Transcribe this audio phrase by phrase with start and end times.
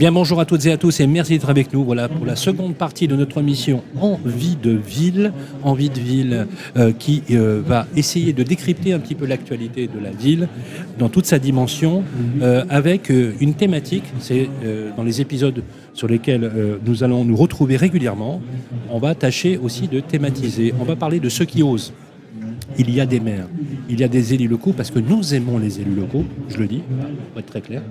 [0.00, 1.84] bien, bonjour à toutes et à tous et merci d'être avec nous.
[1.84, 5.30] Voilà pour la seconde partie de notre mission Envie de ville.
[5.62, 6.46] Envie de ville
[6.78, 10.48] euh, qui euh, va essayer de décrypter un petit peu l'actualité de la ville
[10.98, 12.02] dans toute sa dimension
[12.40, 14.04] euh, avec une thématique.
[14.20, 14.48] C'est
[14.96, 15.62] dans les épisodes
[15.92, 16.50] sur lesquels
[16.86, 18.40] nous allons nous retrouver régulièrement.
[18.88, 20.72] On va tâcher aussi de thématiser.
[20.80, 21.92] On va parler de ceux qui osent
[22.78, 23.46] il y a des maires,
[23.88, 26.66] il y a des élus locaux, parce que nous aimons les élus locaux, je le
[26.66, 26.82] dis,
[27.30, 27.82] pour être très clair.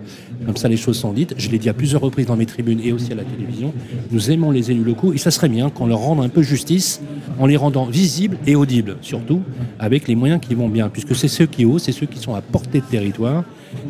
[0.46, 1.36] Comme ça, les choses sont dites.
[1.38, 3.74] Je l'ai dit à plusieurs reprises dans mes tribunes et aussi à la télévision.
[4.12, 7.02] Nous aimons les élus locaux et ça serait bien qu'on leur rende un peu justice
[7.40, 9.42] en les rendant visibles et audibles, surtout
[9.80, 12.36] avec les moyens qui vont bien, puisque c'est ceux qui osent, c'est ceux qui sont
[12.36, 13.44] à portée de territoire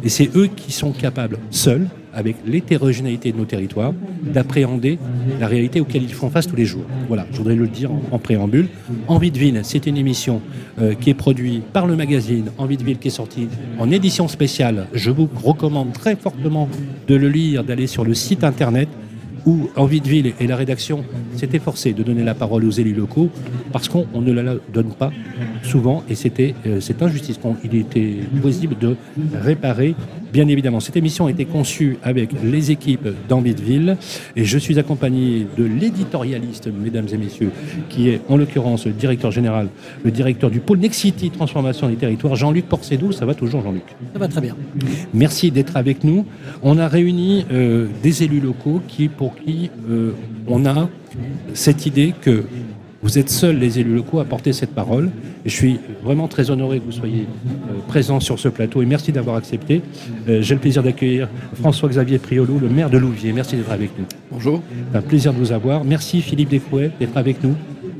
[0.04, 4.98] et c'est eux qui sont capables, seuls, avec l'hétérogénéité de nos territoires, d'appréhender
[5.40, 6.86] la réalité auquel ils font face tous les jours.
[7.08, 8.68] Voilà, je voudrais le dire en, préambule.
[9.08, 10.42] Envie de ville, c'est une émission
[10.82, 14.28] euh, qui est produite par le magazine Envie de ville qui est sortie en édition
[14.28, 14.88] spéciale.
[14.94, 16.68] Je vous recommande très fortement
[17.08, 18.90] de le lire, d'aller sur le site internet
[19.46, 21.04] où Envie de Ville et la rédaction
[21.36, 23.30] s'étaient forcés de donner la parole aux élus locaux
[23.72, 25.12] parce qu'on ne la donne pas
[25.64, 28.96] souvent et c'était euh, cette injustice qu'il était possible de
[29.34, 29.96] réparer
[30.32, 33.98] Bien évidemment, cette émission a été conçue avec les équipes d'Envie de Ville
[34.36, 37.52] et je suis accompagné de l'éditorialiste, mesdames et messieurs,
[37.90, 39.70] qui est en l'occurrence le directeur général,
[40.04, 43.12] le directeur du pôle Nexity Transformation des Territoires, Jean-Luc Porcedou.
[43.12, 43.84] Ça va toujours, Jean-Luc?
[44.14, 44.56] Ça va très bien.
[45.14, 46.26] Merci d'être avec nous.
[46.62, 50.12] On a réuni euh, des élus locaux qui, pour qui euh,
[50.48, 50.90] on a
[51.54, 52.44] cette idée que
[53.02, 55.10] vous êtes seuls, les élus locaux, à porter cette parole.
[55.46, 58.86] Et je suis vraiment très honoré que vous soyez euh, présents sur ce plateau et
[58.86, 59.82] merci d'avoir accepté.
[60.28, 61.30] Euh, j'ai le plaisir d'accueillir
[61.62, 63.32] François-Xavier Priolo, le maire de Louviers.
[63.32, 64.06] Merci d'être avec nous.
[64.32, 64.62] Bonjour.
[64.92, 65.84] C'est un plaisir de vous avoir.
[65.86, 67.56] Merci Philippe Desfouet d'être avec nous.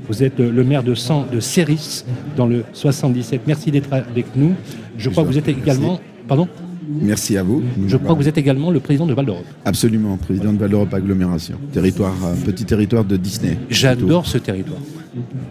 [0.08, 0.94] Vous êtes le maire de,
[1.32, 2.04] de Céris
[2.36, 3.42] dans le 77.
[3.46, 4.54] Merci d'être avec nous.
[4.98, 6.00] Je crois que vous êtes également...
[6.28, 6.48] Pardon?
[6.90, 7.62] Merci à vous.
[7.88, 9.46] Je crois que vous êtes également le président de Val d'Europe.
[9.66, 13.58] Absolument, président de Val d'Europe Agglomération, territoire, euh, petit territoire de Disney.
[13.70, 14.80] J'adore ce territoire.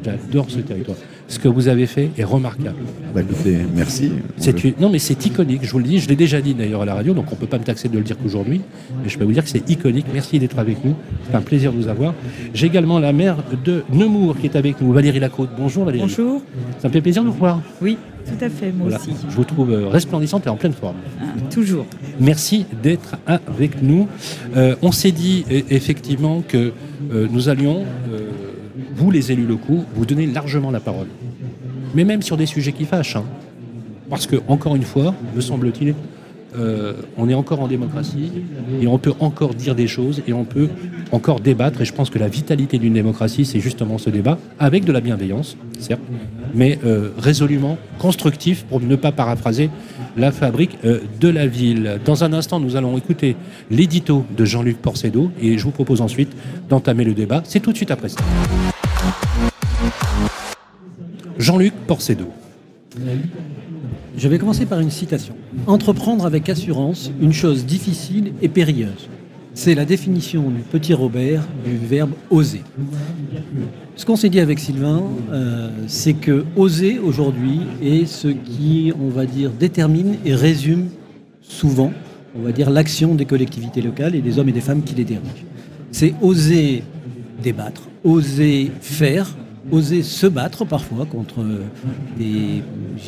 [0.04, 0.96] J'adore ce territoire.
[1.28, 2.78] Ce que vous avez fait est remarquable.
[3.14, 4.12] Bah écoutez, merci.
[4.80, 5.98] Non, mais c'est iconique, je vous le dis.
[5.98, 7.88] Je l'ai déjà dit d'ailleurs à la radio, donc on ne peut pas me taxer
[7.88, 8.62] de le dire qu'aujourd'hui.
[9.02, 10.06] Mais je peux vous dire que c'est iconique.
[10.12, 10.94] Merci d'être avec nous.
[11.28, 12.14] C'est un plaisir de vous avoir.
[12.54, 15.50] J'ai également la maire de Nemours qui est avec nous, Valérie Lacôte.
[15.58, 16.06] Bonjour Valérie.
[16.06, 16.40] Bonjour.
[16.78, 17.60] Ça me fait plaisir de vous voir.
[17.82, 19.10] Oui, tout à fait, moi aussi.
[19.28, 20.96] Je vous trouve euh, resplendissante et en pleine forme.
[21.20, 21.86] Ah, toujours.
[22.20, 24.08] Merci d'être avec nous.
[24.56, 26.72] Euh, on s'est dit e, effectivement que
[27.12, 27.84] euh, nous allions
[28.98, 31.06] vous, les élus locaux, vous donnez largement la parole.
[31.94, 33.16] Mais même sur des sujets qui fâchent.
[33.16, 33.24] Hein.
[34.10, 35.94] Parce que, encore une fois, me semble-t-il,
[36.56, 38.32] euh, on est encore en démocratie
[38.80, 40.68] et on peut encore dire des choses et on peut
[41.12, 41.82] encore débattre.
[41.82, 45.00] Et je pense que la vitalité d'une démocratie, c'est justement ce débat, avec de la
[45.00, 46.00] bienveillance, certes,
[46.54, 49.70] mais euh, résolument constructif, pour ne pas paraphraser
[50.16, 52.00] la fabrique euh, de la ville.
[52.04, 53.36] Dans un instant, nous allons écouter
[53.70, 56.32] l'édito de Jean-Luc Porcedo et je vous propose ensuite
[56.68, 57.42] d'entamer le débat.
[57.44, 58.20] C'est tout de suite après ça.
[61.38, 62.26] Jean-Luc Porcedo.
[64.16, 65.34] Je vais commencer par une citation.
[65.68, 69.08] Entreprendre avec assurance une chose difficile et périlleuse.
[69.54, 72.62] C'est la définition du petit Robert du verbe oser.
[73.94, 79.08] Ce qu'on s'est dit avec Sylvain, euh, c'est que oser aujourd'hui est ce qui, on
[79.08, 80.88] va dire, détermine et résume
[81.40, 81.92] souvent,
[82.36, 85.04] on va dire, l'action des collectivités locales et des hommes et des femmes qui les
[85.04, 85.44] dirigent.
[85.92, 86.82] C'est oser
[87.42, 89.36] débattre, oser faire,
[89.70, 91.44] oser se battre parfois contre
[92.18, 92.62] des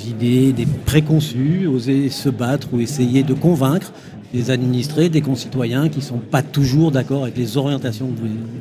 [0.08, 3.92] idées, des préconçus, oser se battre ou essayer de convaincre
[4.32, 8.10] des administrés, des concitoyens qui ne sont pas toujours d'accord avec les orientations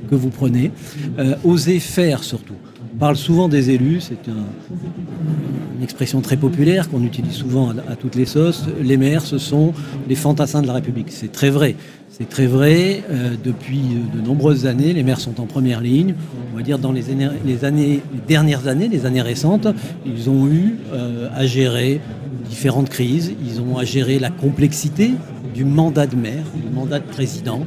[0.10, 0.72] que vous, prenez.
[1.20, 2.56] Euh, oser faire surtout.
[3.00, 8.26] Parle souvent des élus, c'est une expression très populaire qu'on utilise souvent à, toutes les
[8.26, 8.66] sauces.
[8.82, 9.72] Les maires, ce sont
[10.10, 11.08] les fantassins de la République.
[11.10, 11.76] C'est très vrai.
[12.10, 13.02] C'est très vrai.
[13.10, 13.80] Euh, depuis
[14.14, 16.14] de nombreuses années, les maires sont en première ligne.
[16.52, 17.10] On va dire dans les,
[17.64, 19.70] années, dernières années, les années récentes,
[20.06, 22.02] ils ont eu euh, à gérer
[22.50, 23.34] différentes crises.
[23.48, 25.12] Ils ont à gérer la complexité
[25.56, 27.62] du mandat de maire, du mandat de président.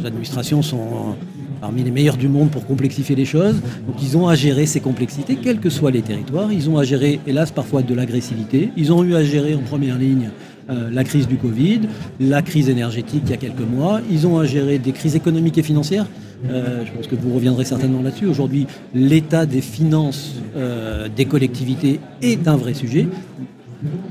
[0.00, 1.14] Les administrations sont
[1.62, 3.54] parmi les meilleurs du monde pour complexifier les choses.
[3.86, 6.52] Donc ils ont à gérer ces complexités, quels que soient les territoires.
[6.52, 8.70] Ils ont à gérer, hélas, parfois de l'agressivité.
[8.76, 10.30] Ils ont eu à gérer en première ligne
[10.68, 11.82] euh, la crise du Covid,
[12.18, 14.00] la crise énergétique il y a quelques mois.
[14.10, 16.06] Ils ont à gérer des crises économiques et financières.
[16.50, 18.26] Euh, je pense que vous reviendrez certainement là-dessus.
[18.26, 23.06] Aujourd'hui, l'état des finances euh, des collectivités est un vrai sujet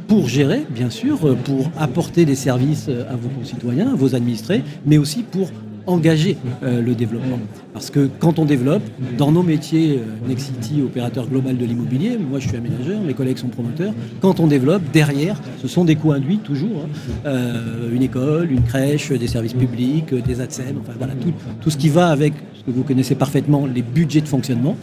[0.07, 4.97] pour gérer, bien sûr, pour apporter des services à vos concitoyens, à vos administrés, mais
[4.97, 5.49] aussi pour
[5.87, 7.39] engager euh, le développement.
[7.73, 8.83] Parce que quand on développe,
[9.17, 13.37] dans nos métiers, euh, Nexity, opérateur global de l'immobilier, moi je suis aménageur, mes collègues
[13.37, 17.11] sont promoteurs, quand on développe, derrière, ce sont des coûts induits toujours, hein.
[17.25, 21.77] euh, une école, une crèche, des services publics, des ADSEM, enfin voilà, tout, tout ce
[21.77, 24.77] qui va avec ce que vous connaissez parfaitement, les budgets de fonctionnement,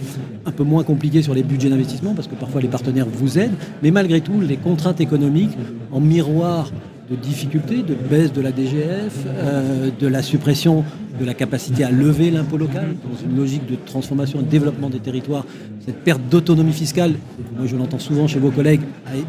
[0.46, 3.54] un peu moins compliqué sur les budgets d'investissement, parce que parfois les partenaires vous aident,
[3.82, 5.56] mais malgré tout, les contraintes économiques
[5.92, 6.72] en miroir
[7.10, 10.84] de difficultés, de baisse de la DGF, euh, de la suppression
[11.18, 14.90] de la capacité à lever l'impôt local, dans une logique de transformation et de développement
[14.90, 15.44] des territoires.
[15.84, 17.14] Cette perte d'autonomie fiscale,
[17.56, 18.82] moi je l'entends souvent chez vos collègues,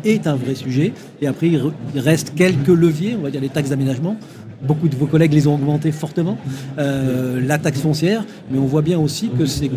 [0.04, 0.94] est un vrai sujet.
[1.22, 4.18] Et après, il reste quelques leviers, on va dire les taxes d'aménagement,
[4.62, 6.38] Beaucoup de vos collègues les ont augmentés fortement.
[6.78, 9.72] Euh, la taxe foncière, mais on voit bien aussi que c'est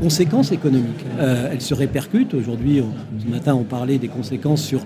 [0.00, 1.04] conséquences économiques.
[1.18, 2.34] Euh, elles se répercutent.
[2.34, 2.82] Aujourd'hui,
[3.22, 4.80] ce matin, on parlait des conséquences sur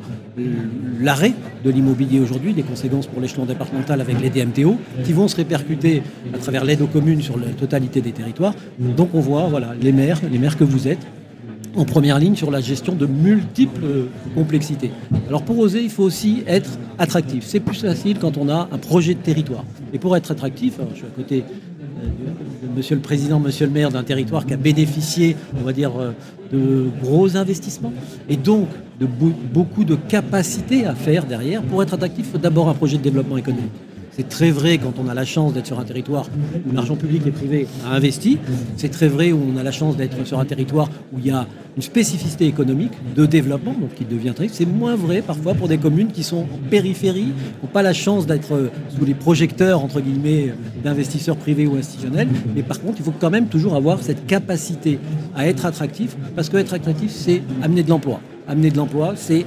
[1.00, 5.37] l'arrêt de l'immobilier aujourd'hui, des conséquences pour l'échelon départemental avec les DMTO, qui vont se
[5.37, 6.03] répercuter
[6.35, 8.55] à travers l'aide aux communes sur la totalité des territoires.
[8.79, 11.06] Donc on voit voilà, les maires, les maires que vous êtes,
[11.75, 14.91] en première ligne sur la gestion de multiples complexités.
[15.29, 17.44] Alors pour oser, il faut aussi être attractif.
[17.47, 19.64] C'est plus facile quand on a un projet de territoire.
[19.93, 21.44] Et pour être attractif, je suis à côté
[22.76, 26.12] monsieur le président, monsieur le maire d'un territoire qui a bénéficié, on va dire, euh,
[26.52, 27.93] de gros investissements
[28.28, 28.69] et donc
[29.00, 31.62] de beaucoup de capacités à faire derrière.
[31.62, 33.72] Pour être attractif, faut d'abord un projet de développement économique.
[34.23, 36.27] C'est très vrai quand on a la chance d'être sur un territoire
[36.65, 38.39] où l'argent public et privé a investi.
[38.77, 41.33] C'est très vrai où on a la chance d'être sur un territoire où il y
[41.33, 41.45] a
[41.77, 44.47] une spécificité économique de développement, donc qui devient très.
[44.47, 47.93] C'est moins vrai parfois pour des communes qui sont en périphérie, qui n'ont pas la
[47.93, 50.55] chance d'être sous les projecteurs entre guillemets
[50.85, 52.29] d'investisseurs privés ou institutionnels.
[52.55, 55.01] Mais par contre, il faut quand même toujours avoir cette capacité
[55.35, 58.21] à être attractif, parce que être attractif, c'est amener de l'emploi.
[58.49, 59.47] Amener de l'emploi, c'est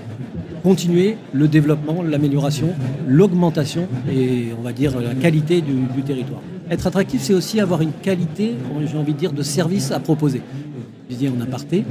[0.64, 2.70] continuer le développement, l'amélioration,
[3.08, 6.42] l'augmentation et on va dire la qualité du, territoire.
[6.72, 8.56] Être attractif, c'est aussi avoir une qualité,
[8.90, 10.42] j'ai envie de dire, de service à proposer.
[11.10, 11.84] Je dis en aparté,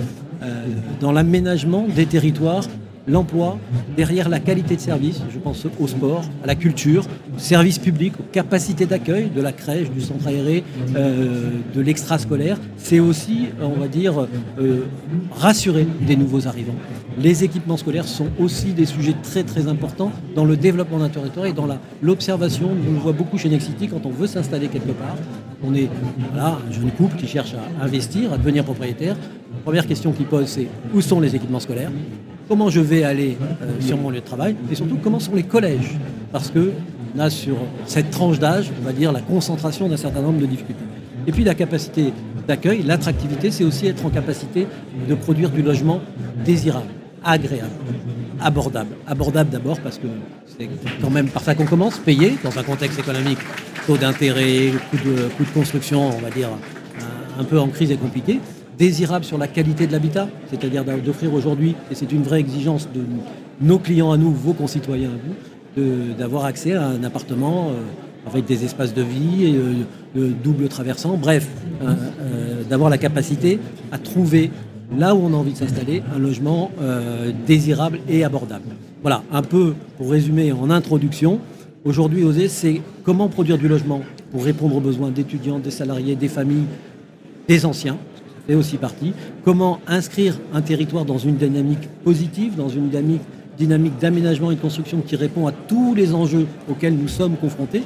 [0.43, 0.65] euh,
[1.01, 2.65] dans l'aménagement des territoires
[3.06, 3.59] l'emploi,
[3.97, 7.05] derrière la qualité de service, je pense au sport, à la culture,
[7.35, 10.65] au service public, aux capacités d'accueil de la crèche, du centre aéré,
[10.97, 14.27] euh, de l'extrascolaire, c'est aussi, on va dire,
[14.59, 14.81] euh,
[15.37, 16.75] rassurer des nouveaux arrivants.
[17.19, 21.47] Les équipements scolaires sont aussi des sujets très très importants dans le développement d'un territoire
[21.47, 21.69] et dans
[22.03, 22.71] l'observation.
[22.89, 25.17] On le voit beaucoup chez Nexity quand on veut s'installer quelque part.
[25.66, 25.88] On est
[26.37, 29.16] là, un jeune couple qui cherche à investir, à devenir propriétaire.
[29.52, 31.90] La première question qu'il pose, c'est où sont les équipements scolaires?
[32.49, 34.56] Comment je vais aller euh, sur mon lieu de travail?
[34.70, 35.96] Et surtout comment sont les collèges?
[36.32, 36.72] Parce que
[37.16, 37.56] on a sur
[37.87, 40.84] cette tranche d'âge, on va dire, la concentration d'un certain nombre de difficultés.
[41.26, 42.12] Et puis la capacité
[42.46, 44.66] d'accueil, l'attractivité, c'est aussi être en capacité
[45.08, 46.00] de produire du logement
[46.44, 46.88] désirable,
[47.25, 47.70] agréable,
[48.40, 48.96] abordable.
[49.06, 50.08] Abordable d'abord parce que
[50.46, 50.69] c'est
[51.00, 53.38] quand même par ça qu'on commence, payer dans un contexte économique,
[53.87, 56.49] taux d'intérêt, coût de, de construction, on va dire,
[57.39, 58.41] un peu en crise et compliqué
[58.79, 63.03] désirable sur la qualité de l'habitat, c'est-à-dire d'offrir aujourd'hui, et c'est une vraie exigence de
[63.61, 67.83] nos clients à nous, vos concitoyens à vous, d'avoir accès à un appartement euh,
[68.27, 69.85] avec des espaces de vie, euh,
[70.15, 71.49] de double traversant, bref,
[71.83, 73.59] euh, d'avoir la capacité
[73.91, 74.51] à trouver
[74.97, 76.71] là où on a envie de s'installer un logement
[77.47, 78.69] désirable et abordable.
[79.03, 81.41] Voilà, un peu pour résumer en introduction,
[81.85, 86.29] aujourd'hui OSE, c'est comment produire du logement pour répondre aux besoins d'étudiants, des salariés, des
[86.29, 86.67] familles,
[87.47, 87.99] des anciens,
[88.47, 89.12] fait aussi partie.
[89.45, 93.23] Comment inscrire un territoire dans une dynamique positive, dans une dynamique,
[93.59, 97.83] dynamique d'aménagement et de construction qui répond à tous les enjeux auxquels nous sommes confrontés,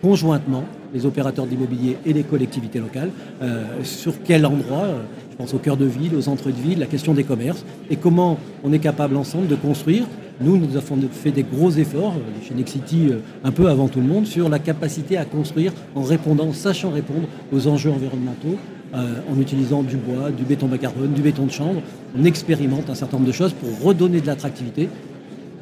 [0.00, 3.10] conjointement, les opérateurs d'immobilier et les collectivités locales,
[3.42, 6.78] euh, sur quel endroit, euh, je pense au cœur de ville, aux entrées de ville,
[6.78, 10.04] la question des commerces, et comment on est capable ensemble de construire
[10.42, 13.10] nous, nous avons fait des gros efforts, euh, chez Nexity
[13.44, 17.28] un peu avant tout le monde, sur la capacité à construire en répondant, sachant répondre
[17.52, 18.58] aux enjeux environnementaux,
[18.94, 21.80] euh, en utilisant du bois, du béton bas carbone, du béton de chambre.
[22.14, 24.90] On expérimente un certain nombre de choses pour redonner de l'attractivité.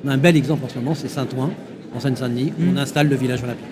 [0.05, 1.51] On a un bel exemple en ce moment, c'est Saint-Ouen,
[1.95, 2.79] en Seine-Saint-Denis, où on mm.
[2.79, 3.67] installe le village olympique.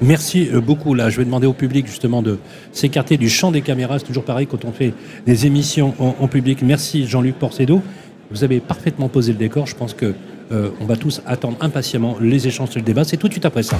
[0.00, 0.94] Merci euh, beaucoup.
[0.94, 2.38] Là, je vais demander au public justement de
[2.72, 4.00] s'écarter du champ des caméras.
[4.00, 4.94] C'est toujours pareil quand on fait
[5.26, 6.62] des émissions en, public.
[6.62, 7.82] Merci Jean-Luc Porcedo.
[8.30, 9.66] Vous avez parfaitement posé le décor.
[9.66, 10.14] Je pense que
[10.52, 13.04] euh, on va tous attendre impatiemment les échanges sur le débat.
[13.04, 13.76] C'est tout de suite après ça.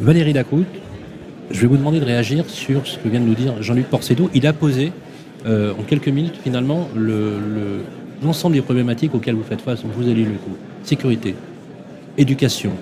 [0.00, 0.66] Valérie Lacroute,
[1.50, 4.30] je vais vous demander de réagir sur ce que vient de nous dire Jean-Luc Porcedo.
[4.34, 4.92] Il a posé
[5.46, 6.88] euh, en quelques minutes finalement
[8.22, 10.56] l'ensemble des problématiques auxquelles vous faites face, vous allez le coup.
[10.82, 11.34] Sécurité,
[12.18, 12.72] éducation,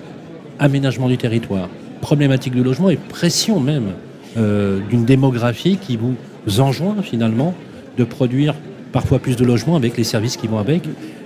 [0.59, 1.69] aménagement du territoire,
[2.01, 3.93] problématique du logement et pression même
[4.37, 6.15] euh, d'une démographie qui vous
[6.59, 7.53] enjoint finalement
[7.97, 8.55] de produire
[8.91, 10.83] parfois plus de logements avec les services qui vont avec.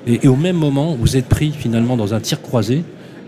[0.07, 2.83] Et, au même moment, vous êtes pris finalement dans un tir croisé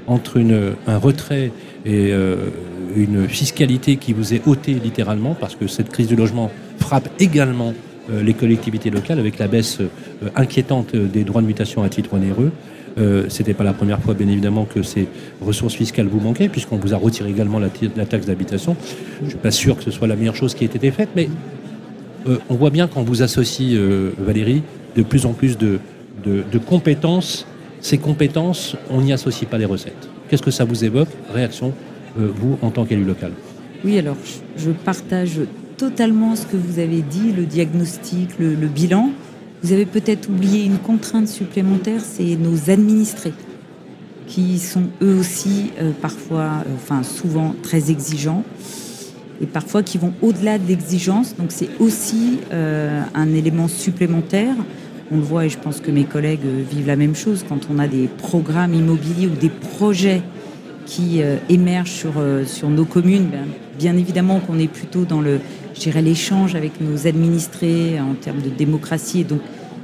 [0.08, 0.42] entre
[0.88, 1.52] un retrait
[1.86, 2.50] et euh,
[2.96, 7.74] une fiscalité qui vous est ôtée littéralement, parce que cette crise du logement frappe également
[8.10, 12.14] euh, les collectivités locales avec la baisse euh, inquiétante des droits de mutation à titre
[12.14, 12.52] onéreux.
[13.30, 15.08] C'était pas la première fois, bien évidemment, que ces
[15.40, 18.76] ressources fiscales vous manquaient, puisqu'on vous a retiré également la, la taxe d'habitation.
[19.24, 21.30] Je suis pas sûr que ce soit la meilleure chose qui ait été faite, mais
[22.50, 24.64] on voit bien qu'on vous associe, euh, Valérie,
[24.96, 25.80] de plus en plus de,
[26.66, 27.46] compétences.
[27.82, 30.10] Ces compétences, on n'y associe pas les recettes.
[30.28, 31.74] Qu'est-ce que ça vous évoque Réaction,
[32.20, 33.32] euh, vous, en tant qu'élu local?
[33.86, 34.18] Oui, alors
[34.58, 35.40] je partage
[35.78, 39.12] totalement ce que vous avez dit, le diagnostic, le, bilan.
[39.64, 43.34] Vous avez peut-être oublié une contrainte supplémentaire, c'est nos administrés,
[44.28, 48.44] qui sont eux aussi euh, parfois, euh, enfin souvent très exigeants,
[49.42, 51.36] et parfois qui vont au-delà de l'exigence.
[51.36, 54.56] Donc c'est aussi euh, un élément supplémentaire.
[55.12, 57.68] On le voit et je pense que mes collègues euh, vivent la même chose quand
[57.74, 60.22] on a des programmes immobiliers ou des projets
[60.86, 62.14] qui euh, émergent sur,
[62.46, 63.30] sur nos communes.
[63.32, 63.46] Ben,
[63.78, 65.40] bien évidemment qu'on est plutôt dans le,
[66.02, 69.40] l'échange avec nos administrés en termes de démocratie et donc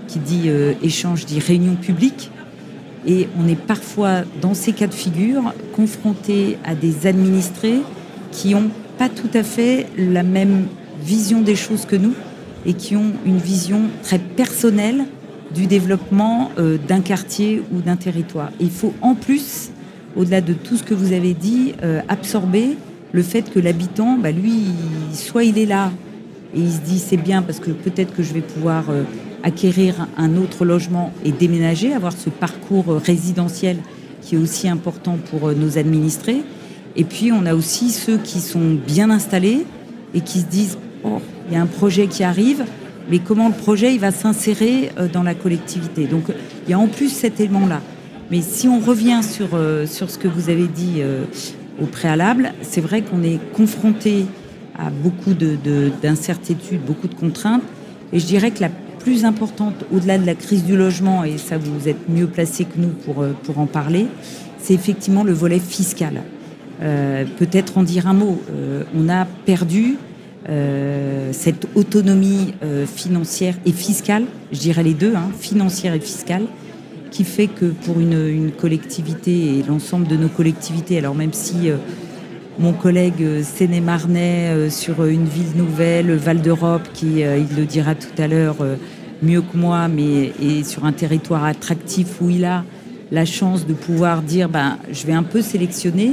[0.07, 0.50] qui dit
[0.83, 2.29] échange dit réunion publique.
[3.07, 7.79] Et on est parfois dans ces cas de figure confronté à des administrés
[8.31, 10.68] qui ont pas tout à fait la même
[11.02, 12.14] vision des choses que nous
[12.66, 15.06] et qui ont une vision très personnelle
[15.54, 18.52] du développement euh, d'un quartier ou d'un territoire.
[18.60, 19.70] Il faut en plus,
[20.16, 22.78] au-delà de tout ce que vous avez dit, euh, absorber
[23.12, 24.64] le fait que l'habitant, bah, lui,
[25.14, 25.92] soit il est là
[26.56, 29.04] et il se dit c'est bien parce que peut-être que je vais pouvoir euh,
[29.44, 33.78] acquérir un autre logement et déménager, avoir ce parcours résidentiel
[34.22, 36.42] qui est aussi important pour nos administrés.
[36.96, 39.66] Et puis on a aussi ceux qui sont bien installés
[40.14, 42.64] et qui se disent oh, il y a un projet qui arrive,
[43.10, 46.06] mais comment le projet il va s'insérer euh, dans la collectivité.
[46.08, 46.24] Donc
[46.66, 47.82] il y a en plus cet élément-là.
[48.32, 51.25] Mais si on revient sur, euh, sur ce que vous avez dit euh,
[51.82, 54.25] au préalable, c'est vrai qu'on est confronté
[54.78, 57.62] à beaucoup de- de- d'incertitudes, beaucoup de contraintes.
[58.14, 61.58] Et je dirais que la plus importante, au-delà de la crise du logement, et ça
[61.60, 64.08] vous êtes mieux placé que nous pour, pour en parler,
[64.60, 66.24] c'est effectivement le volet fiscal.
[66.82, 68.41] Euh, Peut-être en dire un mot.
[68.50, 69.98] Euh, on a perdu
[70.50, 72.53] euh, cette autonomie
[72.94, 76.44] financière et fiscale, je dirais les deux, hein, financière et fiscale,
[77.12, 81.70] qui fait que pour une, collectivité et l'ensemble de nos collectivités, alors même si
[82.60, 88.27] mon collègue Séné-Marnais sur une ville nouvelle, Val d'Europe, qui, il le dira tout à
[88.27, 88.58] l'heure
[89.24, 92.63] mieux que moi, mais est sur un territoire attractif où il a
[93.12, 96.12] la chance de pouvoir dire ben, je vais un peu sélectionner,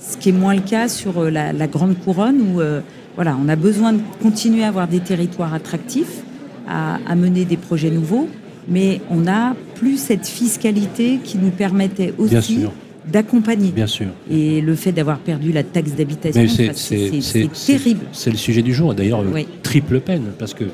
[0.00, 2.80] ce qui est moins le cas sur euh, la, la Grande Couronne où euh,
[3.16, 6.22] voilà, on a besoin de continuer à avoir des territoires attractifs,
[6.68, 8.28] à, à mener des projets nouveaux,
[8.68, 12.66] mais on n'a plus cette fiscalité qui nous permettait aussi
[13.10, 13.70] d'accompagner.
[13.70, 14.08] Bien sûr.
[14.30, 18.04] Et le fait d'avoir perdu la taxe d'habitation, c'est- terrible.
[18.12, 19.46] C'est le sujet du jour, et d'ailleurs, euh, Oui.
[19.62, 20.64] triple peine, parce que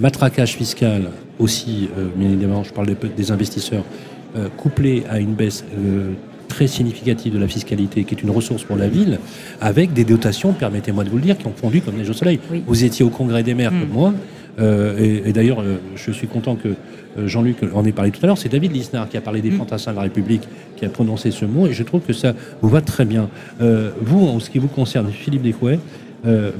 [0.00, 3.84] matraquage fiscal aussi, euh, bien évidemment, je parle des, des investisseurs,
[4.36, 5.64] euh, couplé à une baisse
[6.52, 9.18] très significative de la fiscalité, qui est une ressource pour la ville,
[9.60, 12.38] avec des dotations, permettez-moi de vous le dire, qui ont fondu comme neige au soleil.
[12.50, 12.62] Oui.
[12.66, 13.80] Vous étiez au congrès des maires Mm.
[13.80, 14.14] comme moi,
[14.60, 18.20] euh, et, et d'ailleurs, euh, je suis content que euh, Jean-Luc en ait parlé tout
[18.22, 18.36] à l'heure.
[18.42, 19.58] C'est David Lisnard qui a parlé des Mm.
[19.62, 20.42] fantassins de la République,
[20.76, 23.28] qui a prononcé ce mot, et je trouve que ça vous va très bien.
[24.08, 25.78] Vous, en ce qui vous concerne, Philippe Descouet,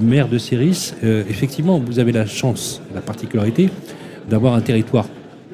[0.01, 3.69] maire de Céris, euh, effectivement, vous avez la chance, la particularité
[4.31, 5.07] d'avoir un territoire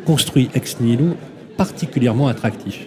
[0.06, 1.08] construit ex nihilo
[1.56, 2.86] particulièrement attractif.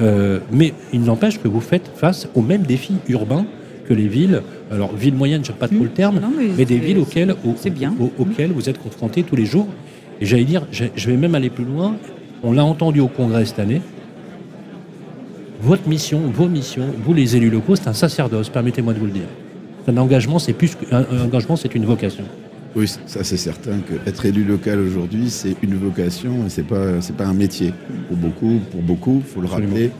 [0.00, 3.46] Euh, mais il n'empêche que vous faites face aux mêmes défis urbains
[3.88, 4.42] que les villes.
[4.70, 7.34] Alors, villes moyennes, je n'aime pas trop le terme, Non, mais mais des villes auxquelles,
[7.70, 7.94] bien.
[7.96, 9.68] vous êtes confrontés tous les jours.
[10.20, 11.96] Et j'allais dire, je vais même aller plus loin.
[12.42, 13.80] On l'a entendu au Congrès cette année.
[15.60, 19.12] Votre mission, vos missions, vous les élus locaux, c'est un sacerdoce, permettez-moi de vous le
[19.12, 19.28] dire.
[19.86, 22.24] Un engagement, c'est plus qu'un un engagement, c'est une vocation.
[22.76, 27.00] Oui, ça c'est certain que être élu local aujourd'hui, c'est une vocation et c'est pas
[27.00, 27.72] c'est pas un métier.
[28.08, 29.70] Pour beaucoup, pour beaucoup, faut le Absolument.
[29.74, 29.90] rappeler,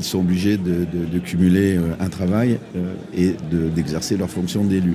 [0.00, 4.28] ils sont obligés de, de- de cumuler euh, un travail euh, et de- d'exercer leur
[4.30, 4.94] fonction d'élu.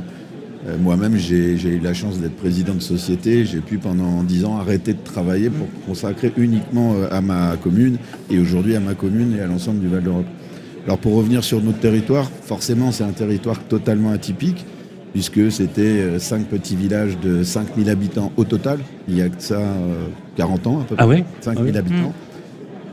[0.68, 3.46] Euh, Moi-même, j'ai eu la chance d'être président de société.
[3.46, 7.98] J'ai pu pendant dix ans arrêter de travailler pour consacrer uniquement à ma commune
[8.30, 10.26] et aujourd'hui à ma commune et à l'ensemble du Val d'Europe.
[10.86, 14.66] Alors pour revenir sur notre territoire, forcément c'est un territoire totalement atypique
[15.14, 18.80] puisque c'était euh, cinq petits villages de 5000 habitants au total.
[19.08, 20.06] Il y a que ça euh,
[20.38, 21.04] 40 ans à peu près.
[21.04, 21.78] Ah ouais 5000 Ah oui.
[21.78, 22.14] habitants.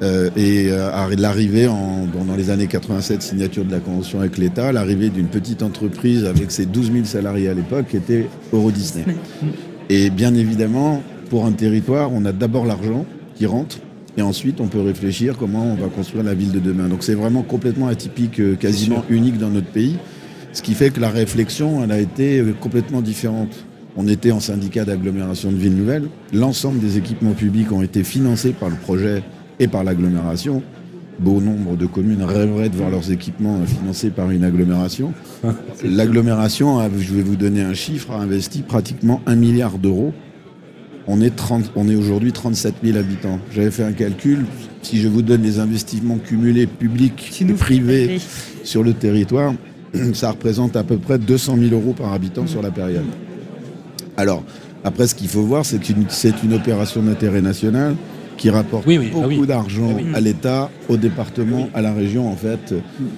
[0.03, 4.21] Euh, et euh, à l'arrivée en- dans, dans les années 87, signature de la convention
[4.21, 8.27] avec l'État, l'arrivée d'une petite entreprise avec ses 12 000 salariés à l'époque qui était
[8.53, 9.05] Euro Disney.
[9.89, 13.07] Et bien évidemment, pour un territoire, on a d'abord l'argent
[13.37, 13.79] qui rentre
[14.19, 16.89] et ensuite on peut réfléchir comment on va construire la ville de demain.
[16.89, 19.97] Donc c'est vraiment complètement atypique, euh, quasiment unique dans notre pays,
[20.57, 23.67] ce qui fait que la réflexion, elle a été euh, complètement différente.
[23.95, 28.55] On était en syndicat d'agglomération de ville nouvelle, l'ensemble des équipements publics ont été financés
[28.59, 29.23] par le projet
[29.61, 30.63] et par l'agglomération.
[31.19, 35.13] Beau nombre de communes rêveraient de voir leurs équipements financés par une agglomération.
[35.85, 40.13] L'agglomération, je vais vous donner un chiffre, a investi pratiquement un milliard d'euros
[41.09, 41.33] on est,
[41.77, 43.39] on est aujourd'hui 37 000 habitants.
[43.55, 44.45] J'avais fait un calcul.
[44.83, 48.19] Si je vous donne les investissements cumulés publics et privés
[48.65, 49.55] sur le territoire,
[50.15, 53.05] ça représente à peu près 200 000 euros par habitant sur la période.
[54.17, 54.43] Alors,
[54.85, 57.97] après, ce qu'il faut voir, c'est c'est une opération d'intérêt national
[58.37, 62.29] qui rapporte ah beaucoup d'argent ah à l'État, au département, à la région.
[62.29, 62.75] En fait,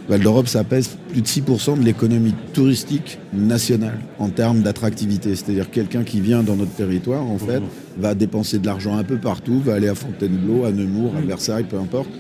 [0.09, 5.35] Val d'Europe, ça pèse plus de 6% de l'économie touristique nationale en termes d'attractivité.
[5.35, 7.63] C'est-à-dire quelqu'un qui vient dans notre territoire, en fait,
[7.99, 11.67] va dépenser de l'argent un peu partout, va aller à Fontainebleau, à Nemours, à Versailles,
[11.69, 12.11] peu importe,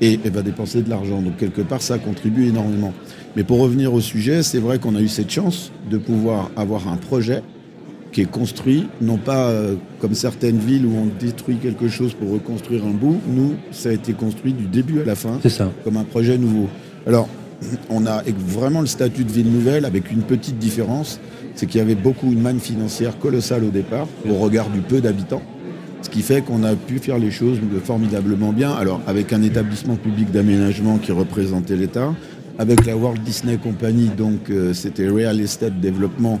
[0.00, 1.20] et, et va dépenser de l'argent.
[1.20, 2.92] Donc quelque part, ça contribue énormément.
[3.36, 6.88] Mais pour revenir au sujet, c'est vrai qu'on a eu cette chance de pouvoir avoir
[6.88, 7.42] un projet
[8.10, 12.30] qui est construit, non pas euh, comme certaines villes où on détruit quelque chose pour
[12.32, 13.20] reconstruire un bout.
[13.28, 15.70] Nous, ça a été construit du début à la fin, ça.
[15.84, 16.68] comme un projet nouveau.
[17.06, 17.28] Alors,
[17.90, 21.20] on a vraiment le statut de ville nouvelle avec une petite différence,
[21.54, 25.02] c'est qu'il y avait beaucoup une manne financière colossale au départ, au regard du peu
[25.02, 25.42] d'habitants.
[26.00, 28.70] Ce qui fait qu'on a pu faire les choses formidablement bien.
[28.72, 32.14] Alors, avec un établissement public d'aménagement qui représentait l'État,
[32.58, 36.40] avec la Walt Disney Company, donc euh, c'était Real Estate Development,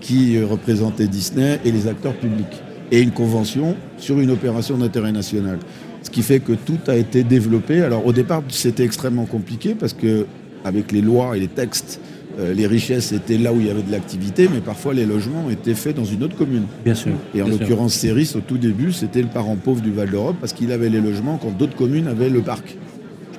[0.00, 2.62] qui représentait Disney et les acteurs publics.
[2.90, 5.58] Et une convention sur une opération d'intérêt national.
[6.02, 7.80] Ce qui fait que tout a été développé.
[7.80, 10.26] Alors au départ, c'était extrêmement compliqué parce que
[10.64, 11.98] avec les lois et les textes,
[12.38, 15.48] euh, les richesses étaient là où il y avait de l'activité, mais parfois les logements
[15.50, 16.64] étaient faits dans une autre commune.
[16.84, 17.12] Bien sûr.
[17.34, 20.52] Et en l'occurrence, Céris, au tout début, c'était le parent pauvre du Val d'Europe parce
[20.52, 22.76] qu'il avait les logements quand d'autres communes avaient le parc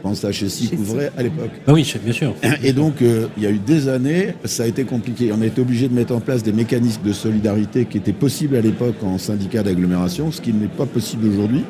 [0.05, 1.49] pense à chez Couvray à l'époque.
[1.65, 2.35] Ah oui, bien sûr.
[2.63, 5.31] Et donc, euh, il y a eu des années, ça a été compliqué.
[5.35, 8.55] On a été obligé de mettre en place des mécanismes de solidarité qui étaient possibles
[8.55, 11.63] à l'époque en syndicat d'agglomération, ce qui n'est pas possible aujourd'hui.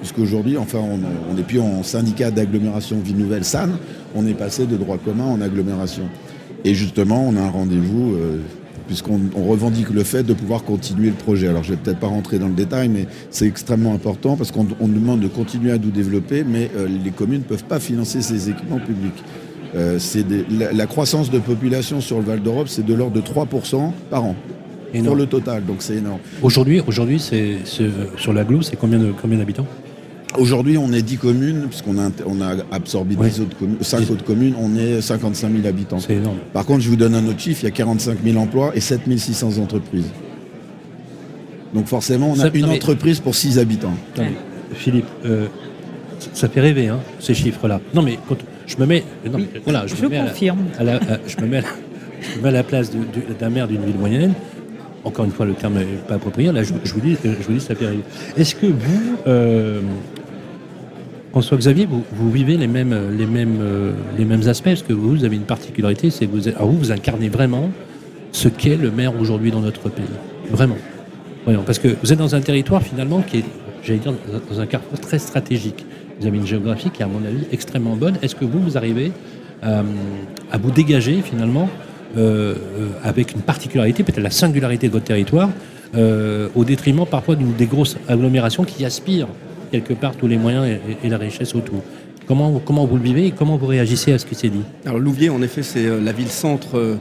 [0.00, 3.68] Puisqu'aujourd'hui, enfin, on n'est plus en syndicat d'agglomération Ville Nouvelle SAN,
[4.14, 6.04] on est passé de droit commun en agglomération.
[6.64, 8.38] Et justement, on a un rendez-vous euh,
[8.86, 11.48] puisqu'on revendique le fait de pouvoir continuer le projet.
[11.48, 14.50] Alors je ne vais peut-être pas rentrer dans le détail, mais c'est extrêmement important parce
[14.50, 18.22] qu'on demande de continuer à nous développer, mais euh, les communes ne peuvent pas financer
[18.22, 19.22] ces équipements publics.
[19.74, 19.98] Euh,
[20.50, 24.36] la, croissance de population sur le Val d'Europe, c'est de l'ordre de 3% par an.
[24.94, 26.18] Sur le total, donc c'est énorme.
[26.42, 29.66] Aujourd'hui, aujourd'hui c'est, sur l'agglo, c'est combien, combien d'habitants?
[30.38, 33.16] Aujourd'hui, on est 10 communes, puisqu'on a, on a absorbé
[33.80, 35.98] 5 autres communes, on est 55 000 habitants.
[35.98, 36.38] C'est énorme.
[36.52, 38.80] Par contre, je vous donne un autre chiffre, il y a 45 000 emplois et
[38.80, 40.10] 7 600 entreprises.
[41.74, 43.94] Donc forcément, on a une entreprise pour 6 habitants.
[44.74, 45.48] Philippe, euh,
[46.32, 47.80] ça fait rêver, hein, ces chiffres-là.
[47.94, 49.04] Non, mais quand je me mets...
[49.64, 50.58] voilà, je, confirme.
[50.78, 51.62] je, me mets
[52.44, 52.90] à la, place
[53.38, 54.32] d'un maire d'une ville moyenne
[55.04, 56.52] encore une fois, le terme n'est pas approprié.
[56.52, 58.02] Là, je, vous dis, je vous dis, ça fait rêver.
[58.36, 59.80] Est-ce que vous, euh,
[61.32, 62.94] François Xavier, vous, vivez les mêmes,
[63.26, 66.78] mêmes, euh, les mêmes aspects, parce que vous, avez une particularité, c'est que vous, vous,
[66.78, 67.70] vous incarnez vraiment
[68.32, 70.04] ce qu'est le maire aujourd'hui dans notre pays.
[70.50, 70.76] Vraiment.
[71.64, 73.44] Parce que vous êtes dans un territoire finalement qui est,
[73.82, 74.12] j'allais dire,
[74.50, 75.86] dans un carrefour très stratégique.
[76.20, 78.16] Vous avez une géographie qui est, à mon avis, extrêmement bonne.
[78.20, 79.10] Est-ce que vous, vous arrivez
[79.64, 79.82] euh,
[80.50, 81.70] à vous dégager finalement
[82.18, 82.56] euh,
[83.02, 85.48] avec une particularité, peut-être la singularité de votre territoire,
[86.54, 89.28] au détriment parfois des grosses agglomérations qui aspirent
[89.72, 90.66] quelque part tous les moyens
[91.02, 91.82] et, la richesse autour.
[92.28, 94.62] Comment, comment vous le vivez et comment vous réagissez à ce qui s'est dit?
[94.86, 96.96] Alors Louviers, en effet, c'est euh, la ville-centre euh,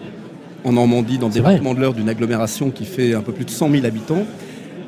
[0.63, 3.51] en Normandie, dans le département de l'Eure, d'une agglomération qui fait un peu plus de
[3.51, 4.23] 100 000 habitants.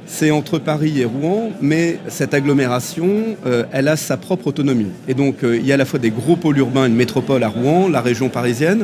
[0.06, 3.08] C'est entre Paris et Rouen, mais cette agglomération,
[3.46, 4.92] euh, elle a sa propre autonomie.
[5.08, 7.48] Et donc, il y a à la fois des gros pôles urbains, une métropole à
[7.48, 8.84] Rouen, la région parisienne.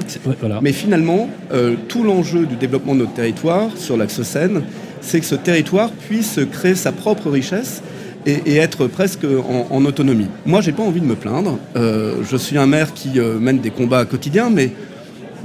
[0.62, 1.30] Mais finalement,
[1.90, 4.64] tout l'enjeu du développement de notre territoire sur l'axe Seine,
[5.02, 7.82] c'est que ce territoire puisse créer sa propre richesse
[8.26, 9.26] et, être presque
[9.72, 10.28] en, autonomie.
[10.46, 11.58] Moi, j'ai pas envie de me plaindre.
[11.76, 14.72] Euh, je suis un maire qui euh, mène des combats quotidiens, mais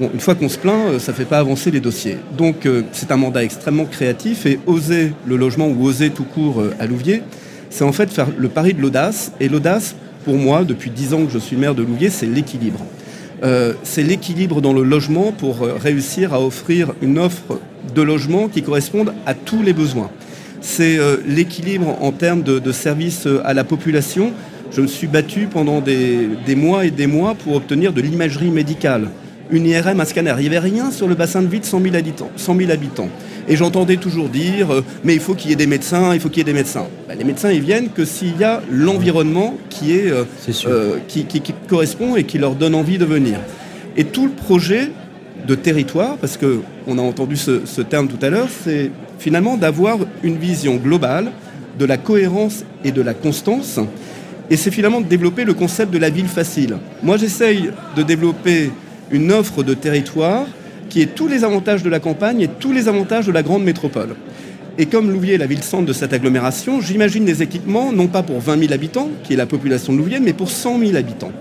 [0.00, 2.18] une fois qu'on se plaint, euh, ça fait pas avancer les dossiers.
[2.36, 6.86] Donc, c'est un mandat extrêmement créatif et oser le logement ou oser tout court à
[6.86, 7.22] Louviers,
[7.70, 9.32] c'est en fait faire le pari de l'audace.
[9.40, 12.80] Et l'audace, pour moi, depuis dix ans que je suis maire de Louviers, c'est l'équilibre.
[13.82, 17.58] c'est l'équilibre dans le logement pour réussir à offrir une offre
[17.94, 20.10] de logement qui corresponde à tous les besoins
[20.64, 24.32] c'est euh, l'équilibre en termes de, services euh, à la population.
[24.72, 29.08] Je me suis battu pendant des, mois et des mois pour obtenir de l'imagerie médicale
[29.50, 30.34] une IRM, un scanner.
[30.38, 32.30] Il n'y avait rien sur le bassin de vie de 100 000 habitants.
[32.36, 33.08] 100 000 habitants.
[33.46, 36.28] Et j'entendais toujours dire, euh, mais il faut qu'il y ait des médecins, il faut
[36.28, 36.86] qu'il y ait des médecins.
[37.08, 40.24] Ben, les médecins, ils viennent que s'il y a l'environnement qui, est, euh,
[40.66, 41.26] euh, qui,
[41.68, 43.38] correspond et qui leur donne envie de venir.
[43.96, 44.90] Et tout le projet
[45.46, 50.36] de territoire, parce qu'on a entendu ce, terme tout à l'heure, c'est finalement d'avoir une
[50.36, 51.30] vision globale
[51.78, 53.80] de la cohérence et de la constance.
[54.50, 56.76] Et c'est finalement de développer le concept de la ville facile.
[57.02, 58.70] Moi, j'essaye de développer
[59.10, 60.46] une offre de territoire
[60.88, 63.64] qui est tous les avantages de la campagne et tous les avantages de la grande
[63.64, 64.14] métropole.
[64.76, 68.40] Et comme Louviers est la ville-centre de cette agglomération, j'imagine des équipements, non pas pour
[68.40, 71.32] 20 000 habitants, qui est la population de Louviers, mais pour 100 000 habitants.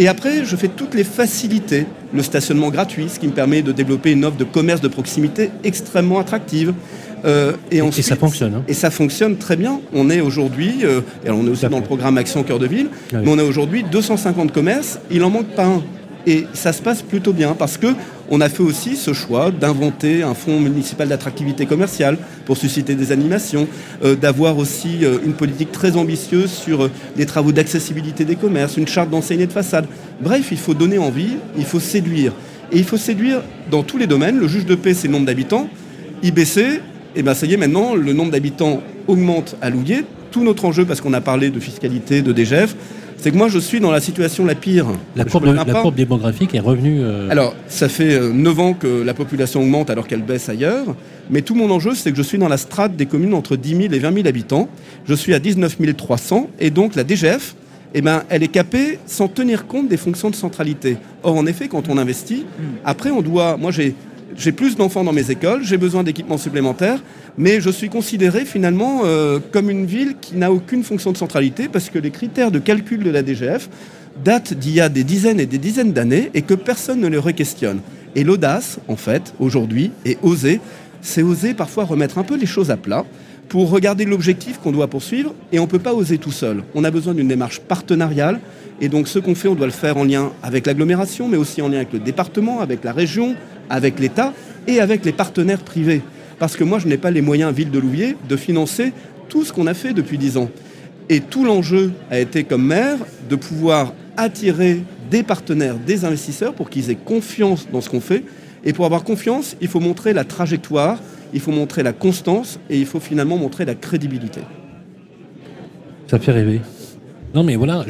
[0.00, 3.70] Et après, je fais toutes les facilités, le stationnement gratuit, ce qui me permet de
[3.70, 6.72] développer une offre de commerce de proximité extrêmement attractive.
[7.26, 8.54] Euh, et, ça fonctionne.
[8.54, 8.64] Hein.
[8.66, 9.78] Et ça fonctionne très bien.
[9.92, 12.88] On est aujourd'hui, euh, et on est aussi dans le programme Action Cœur de Ville,
[13.12, 15.82] ah mais on a aujourd'hui 250 commerces, il n'en manque pas un.
[16.26, 17.88] Et ça se passe plutôt bien parce que
[18.30, 22.16] on a fait aussi ce choix d'inventer un fonds municipal d'attractivité commerciale
[22.46, 23.66] pour susciter des animations,
[24.04, 28.76] euh, d'avoir aussi euh, une politique très ambitieuse sur euh, les travaux d'accessibilité des commerces,
[28.76, 29.86] une charte d'enseigner de façade.
[30.20, 32.32] Bref, il faut donner envie, il faut séduire.
[32.72, 34.38] Et il faut séduire dans tous les domaines.
[34.38, 35.68] Le juge de paix, c'est le nombre d'habitants.
[36.22, 36.80] IBC, et
[37.16, 40.04] eh ben ça y est, maintenant, le nombre d'habitants augmente à Louviers.
[40.30, 42.76] Tout notre enjeu, parce qu'on a parlé de fiscalité, de DGF,
[43.20, 44.86] c'est que moi je suis dans la situation la pire.
[45.14, 47.00] La courbe, démographique est revenue.
[47.00, 50.94] Euh, alors, ça fait 9 euh, ans que la population augmente alors qu'elle baisse ailleurs.
[51.28, 53.76] Mais tout mon enjeu, c'est que je suis dans la strate des communes entre 10
[53.76, 54.68] 000 et 20 000 habitants.
[55.04, 57.54] Je suis à 19 300 et donc la DGF,
[57.92, 60.96] eh ben, elle est capée sans tenir compte des fonctions de centralité.
[61.22, 62.46] Or, en effet, quand on investit,
[62.84, 63.56] après, on doit.
[63.56, 63.94] Moi, j'ai
[64.36, 67.02] j'ai plus d'enfants dans mes écoles, j'ai besoin d'équipements supplémentaires,
[67.38, 71.68] mais je suis considéré finalement euh, comme une ville qui n'a aucune fonction de centralité
[71.68, 73.68] parce que les critères de calcul de la DGF
[74.24, 77.18] datent d'il y a des dizaines et des dizaines d'années et que personne ne les
[77.18, 77.80] re-questionne.
[78.14, 80.60] Et l'audace, en fait, aujourd'hui, est oser,
[81.00, 83.04] c'est oser parfois remettre un peu les choses à plat
[83.50, 86.62] pour regarder l'objectif qu'on doit poursuivre et on ne peut pas oser tout seul.
[86.76, 88.40] On a besoin d'une démarche partenariale
[88.80, 91.60] et donc ce qu'on fait, on doit le faire en lien avec l'agglomération, mais aussi
[91.60, 93.34] en lien avec le département, avec la région,
[93.68, 94.32] avec l'État
[94.68, 96.00] et avec les partenaires privés.
[96.38, 98.92] Parce que moi, je n'ai pas les moyens, ville de Louviers, de financer
[99.28, 100.48] tout ce qu'on a fait depuis dix ans.
[101.08, 106.70] Et tout l'enjeu a été, comme maire, de pouvoir attirer des partenaires, des investisseurs pour
[106.70, 108.22] qu'ils aient confiance dans ce qu'on fait.
[108.64, 111.00] Et pour avoir confiance, il faut montrer la trajectoire,
[111.32, 114.40] il faut montrer la constance et il faut finalement montrer la crédibilité.
[116.06, 116.60] Ça fait rêver.
[117.34, 117.84] Non mais voilà,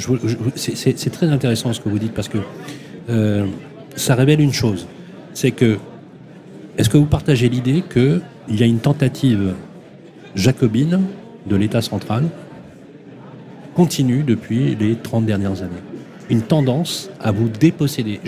[0.57, 2.39] c'est très intéressant ce que vous dites parce que
[3.09, 3.47] euh,
[3.97, 4.87] ça révèle une chose
[5.35, 5.79] c'est que,
[6.77, 9.55] est-ce que vous partagez l'idée qu'il y a une tentative
[10.35, 11.01] jacobine
[11.47, 12.25] de l'État central
[13.75, 15.83] continue depuis les 30 dernières années?
[16.29, 18.21] Une tendance à vous déposséder,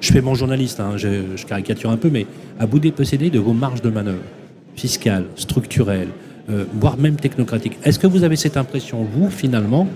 [0.00, 2.26] je, fais mon journaliste, hein, je, caricature un peu, mais
[2.58, 4.22] à vous déposséder de vos marges de manœuvre
[4.76, 6.08] fiscales, structurelles,
[6.50, 7.78] euh, voire même technocratiques.
[7.84, 9.88] Est-ce que vous avez cette impression, vous, finalement,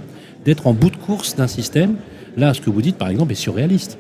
[0.45, 1.97] d'être en bout de course d'un système?
[2.37, 3.99] Là, ce que vous dites, par exemple, est surréaliste.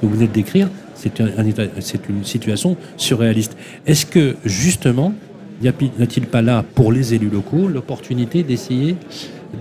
[0.00, 3.56] Que vous venez de décrire, c'est une situation surréaliste.
[3.86, 5.12] Est-ce que justement,
[5.60, 8.96] n'y a-t-il pas là pour les élus locaux l'opportunité d'essayer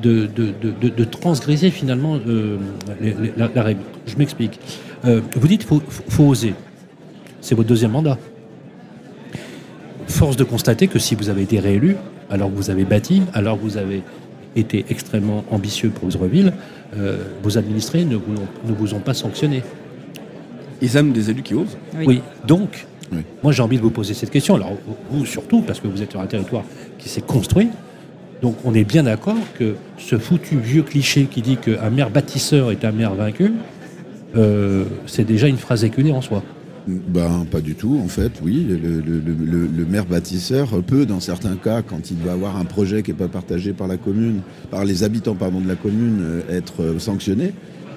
[0.02, 2.58] de, de, transgresser finalement euh,
[3.38, 3.82] la, règle?
[4.06, 4.60] Je m'explique.
[5.06, 6.54] Euh, vous dites qu'il faut, oser.
[7.42, 8.18] C'est votre deuxième mandat.
[10.12, 11.95] Force de constater que si vous avez été réélu,
[12.30, 14.04] alors que vous avez bâti, alors que vous avez
[14.56, 16.54] été extrêmement ambitieux pour Osreville,
[16.97, 18.34] euh, vos administrés ne vous,
[18.67, 19.63] ne vous ont pas sanctionné.
[20.82, 21.78] Ils aiment des élus qui osent.
[22.06, 22.86] Oui, donc,
[23.41, 24.56] moi j'ai envie de vous poser cette question.
[24.56, 24.74] Alors,
[25.10, 26.63] vous surtout, parce que vous êtes sur un territoire
[27.00, 27.69] qui s'est construit.
[28.41, 32.71] Donc, on est bien d'accord que ce foutu vieux cliché qui dit qu'un maire bâtisseur
[32.71, 33.54] est un maire vaincu,
[34.36, 36.43] euh, c'est déjà une phrase éculée en soi.
[36.88, 38.65] Ben, pas du tout, en fait, oui.
[38.67, 43.17] Le, maire bâtisseur peut, dans certains cas, quand il va avoir un projet qui n'est
[43.17, 47.00] pas partagé par la commune, par les habitants pardon, de la commune, euh, être euh,
[47.00, 47.54] sanctionné.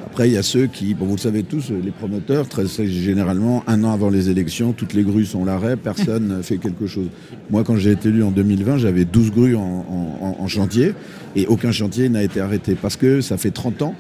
[0.07, 3.65] Après, il y a ceux qui, bon, vous le savez tous, les promoteurs, très, généralement,
[3.67, 7.09] un an avant les élections, toutes les grues sont l'arrêt, personne fait quelque chose.
[7.51, 10.93] Moi, quand j'ai été élu en 2020, j'avais 12 grues en chantier
[11.35, 13.95] et aucun chantier n'a été arrêté parce que ça fait 30 ans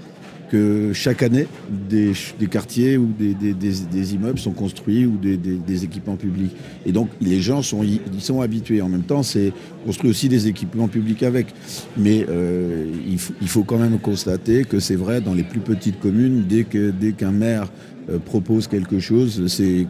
[0.55, 1.49] que chaque année,
[1.91, 2.13] des,
[2.49, 6.53] quartiers ou des, immeubles sont construits ou des, équipements publics.
[6.87, 8.81] Et donc, les gens sont, ils sont habitués.
[8.81, 9.53] En même temps, c'est
[9.85, 11.49] construit aussi des équipements publics avec.
[11.97, 16.45] Mais euh, il, faut quand même constater que c'est vrai dans les plus petites communes,
[16.49, 17.73] dès qu'un dès maire
[18.09, 19.89] euh, propose quelque chose, c'est...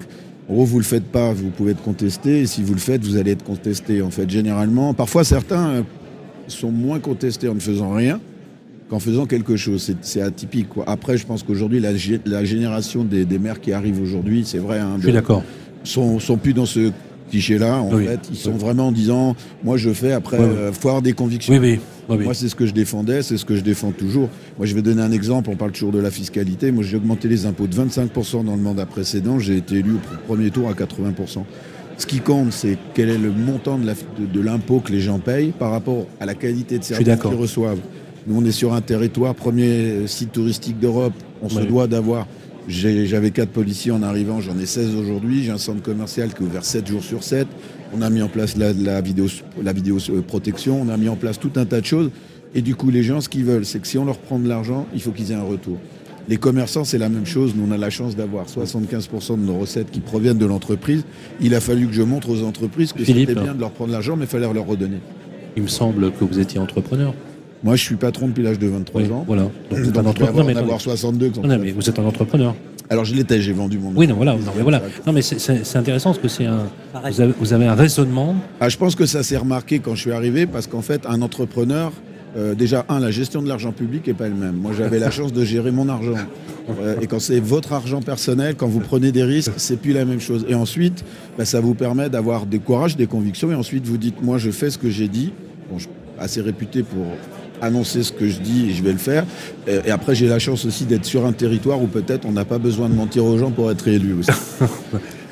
[0.48, 2.46] En gros, vous le faites pas, vous pouvez être contesté.
[2.46, 4.00] Si vous le faites, vous allez être contesté.
[4.00, 5.84] En fait, généralement, parfois certains
[6.48, 8.20] sont moins contestés en ne faisant rien
[8.88, 9.94] qu'en faisant quelque chose.
[10.02, 10.68] C'est atypique.
[10.68, 10.84] Quoi.
[10.86, 11.90] Après, je pense qu'aujourd'hui, la,
[12.26, 14.78] la, génération des, des, maires qui arrivent aujourd'hui, c'est vrai.
[14.78, 15.42] Hein, je suis d'accord.
[15.84, 16.92] Sont, sont plus dans ce
[17.30, 17.80] cliché-là.
[17.80, 21.52] En fait, ils sont vraiment en disant, moi je fais après, euh, avoir des convictions.
[21.54, 22.18] Oui, oui.
[22.18, 24.28] Moi, c'est ce que je défendais, c'est ce que je défends toujours.
[24.58, 25.48] Moi, je vais donner un exemple.
[25.50, 26.70] On parle toujours de la fiscalité.
[26.70, 29.38] Moi, j'ai augmenté les impôts de 25% dans le mandat précédent.
[29.38, 31.44] J'ai été élu au premier tour à 80%.
[31.96, 35.70] Ce qui compte, c'est quel est le montant de l'impôt que les gens payent par
[35.70, 37.80] rapport à la qualité de service qu'ils reçoivent.
[38.26, 41.12] Nous, on est sur un territoire, premier site touristique d'Europe.
[41.42, 42.26] On se doit d'avoir.
[42.66, 45.44] J'avais quatre policiers en arrivant, j'en ai 16 aujourd'hui.
[45.44, 47.46] J'ai un centre commercial qui est ouvert 7 jours sur 7.
[47.92, 49.26] On a mis en place la, la, vidéo,
[49.62, 52.10] la vidéo euh, protection, on a mis en place tout un tas de choses.
[52.54, 54.48] Et du coup, les gens, ce qu'ils veulent, c'est que si on leur prend de
[54.48, 55.76] l'argent, il faut qu'ils aient un retour.
[56.26, 57.54] Les commerçants, c'est la même chose.
[57.54, 61.04] Nous, on a la chance d'avoir 75% de nos recettes qui proviennent de l'entreprise.
[61.40, 64.16] Il a fallu que je montre aux entreprises que c'était bien de leur prendre l'argent,
[64.16, 65.00] mais il fallait leur redonner.
[65.56, 67.12] Il me semble que vous étiez entrepreneur.
[67.64, 69.24] Moi, je suis patron depuis l'âge de 23 ans.
[69.26, 69.42] Voilà.
[69.42, 70.44] Donc, vous êtes un entrepreneur.
[70.44, 71.32] Mais avoir 62.
[71.42, 72.54] Non, mais vous êtes un entrepreneur.
[72.90, 73.90] Alors, je l'étais, j'ai vendu mon.
[73.96, 74.34] Oui, non, voilà.
[74.34, 74.82] Non, mais, voilà.
[75.06, 76.66] non, mais c'est intéressant parce que c'est un.
[77.10, 78.36] Vous avez, vous avez, un raisonnement.
[78.60, 81.22] Ah, je pense que ça s'est remarqué quand je suis arrivé parce qu'en fait, un
[81.22, 81.90] entrepreneur,
[82.36, 84.56] euh, déjà, un, la gestion de l'argent public n'est pas elle même.
[84.56, 86.16] Moi, j'avais la chance de gérer mon argent.
[86.82, 90.04] Euh, et quand c'est votre argent personnel, quand vous prenez des risques, c'est plus la
[90.04, 90.44] même chose.
[90.50, 91.02] Et ensuite,
[91.38, 93.50] bah, ça vous permet d'avoir des courages, des convictions.
[93.50, 95.32] Et ensuite, vous dites, moi, je fais ce que j'ai dit.
[95.70, 97.06] Bon, je suis assez réputé pour
[97.60, 99.24] annoncer ce que je dis et je vais le faire.
[99.66, 102.58] Et, après, j'ai la chance aussi d'être sur un territoire où peut-être on n'a pas
[102.58, 104.30] besoin de mentir aux gens pour être élu aussi.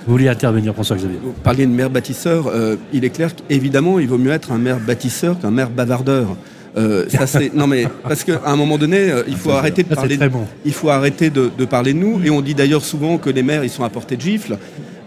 [0.06, 2.48] Vous vouliez intervenir, François-Xavier Vous parliez de maire bâtisseur.
[2.48, 6.36] Euh, il est clair qu'évidemment, il vaut mieux être un maire bâtisseur qu'un maire bavardeur.
[6.76, 9.94] Euh, ça c'est non mais parce qu'à un moment donné euh, il faut arrêter de
[9.94, 10.30] parler de,
[10.64, 13.62] il faut arrêter de, parler de nous et on dit d'ailleurs souvent que les maires
[13.62, 14.56] ils sont à portée de gifle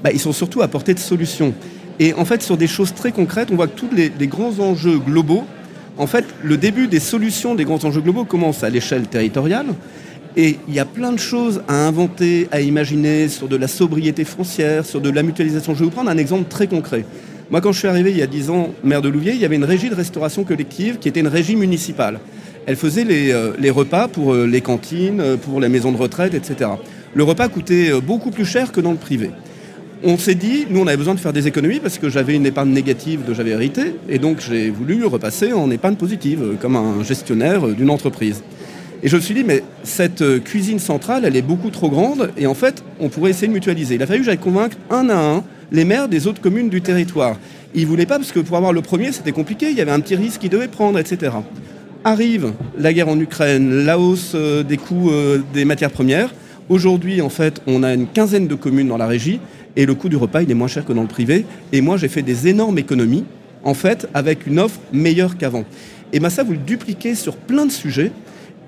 [0.03, 1.55] bah, ils sont surtout à portée de solutions
[1.99, 4.99] et en fait sur des choses très concrètes on voit que tous les grands enjeux
[4.99, 5.43] globaux
[5.97, 9.67] en fait, le début des solutions des grands enjeux globaux commence à l'échelle territoriale.
[10.37, 14.25] Et il y a plein de choses à inventer, à imaginer sur de la sobriété
[14.25, 15.73] foncière, sur de la mutualisation.
[15.73, 17.05] Je vais vous prendre un exemple très concret.
[17.49, 19.45] Moi, quand je suis arrivé il y a 10 ans maire de Louviers, il y
[19.45, 22.19] avait une régie de restauration collective qui était une régie municipale.
[22.65, 26.33] Elle faisait les, euh, repas pour euh, les cantines, euh, pour les maisons de retraite,
[26.33, 26.71] etc.
[27.13, 29.29] Le repas coûtait beaucoup plus cher que dans le privé
[30.03, 32.45] on s'est dit, nous on avait besoin de faire des économies parce que j'avais une
[32.45, 36.75] épargne négative de j'avais hérité, et donc j'ai voulu repasser en épargne positive, euh, comme
[36.75, 38.43] un gestionnaire euh, d'une entreprise.
[39.03, 42.31] Et je me suis dit, mais cette euh, cuisine centrale, elle est beaucoup trop grande,
[42.37, 43.95] et en fait, on pourrait essayer de mutualiser.
[43.95, 46.81] Il a fallu que j'aille convaincre un à un les maires des autres communes du
[46.81, 47.37] territoire.
[47.73, 49.91] Ils ne voulaient pas parce que pour avoir le premier, c'était compliqué, il y avait
[49.91, 51.33] un petit risque qu'ils devaient prendre, etc.
[52.03, 55.11] Arrive la guerre en Ukraine, la hausse des coûts
[55.53, 56.29] des matières premières.
[56.69, 59.39] Aujourd'hui, en fait, on a une quinzaine de communes dans la régie
[59.75, 61.45] et le coût du repas, il est moins cher que dans le privé.
[61.71, 63.25] Et moi, j'ai fait des énormes économies,
[63.63, 65.65] en fait, avec une offre meilleure qu'avant.
[66.13, 68.11] Et bien ça, vous le dupliquez sur plein de sujets.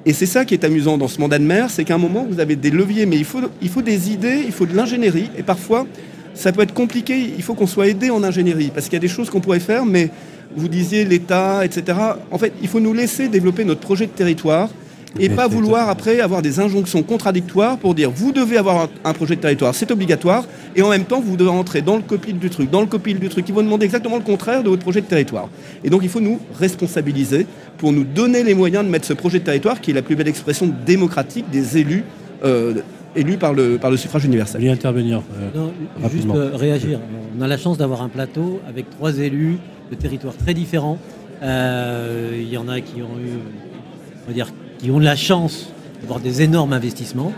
[0.06, 2.26] Et c'est ça qui est amusant dans ce mandat de maire, c'est qu'à un moment,
[2.30, 5.30] vous avez des leviers, mais il faut, il faut des idées, il faut de l'ingénierie.
[5.38, 5.86] Et parfois,
[6.34, 9.02] ça peut être compliqué, il faut qu'on soit aidé en ingénierie, parce qu'il y a
[9.02, 10.10] des choses qu'on pourrait faire, mais
[10.56, 11.98] vous disiez l'État, etc.
[12.32, 14.70] En fait, il faut nous laisser développer notre projet de territoire
[15.20, 19.36] et pas vouloir après avoir des injonctions contradictoires pour dire vous devez avoir un, projet
[19.36, 22.50] de territoire, c'est obligatoire, et en même temps vous devez rentrer dans le copil du
[22.50, 25.02] truc, dans le copil du truc, ils vont demander exactement le contraire de votre projet
[25.02, 25.50] de territoire.
[25.84, 29.40] Et donc il faut nous responsabiliser pour nous donner les moyens de mettre ce projet
[29.40, 32.04] de territoire qui est la plus belle expression démocratique des élus.
[32.44, 32.76] Euh,
[33.16, 34.64] élus par le, par le suffrage universel.
[34.64, 35.24] y intervenir.
[35.42, 37.00] Euh, juste euh, réagir.
[37.36, 39.58] On a la chance d'avoir un plateau avec trois élus
[39.90, 41.00] de territoires très différents.
[41.42, 43.40] Il y en a qui ont eu,
[44.24, 45.70] on va dire, qui ont la chance
[46.02, 47.34] d'avoir des énormes investissements,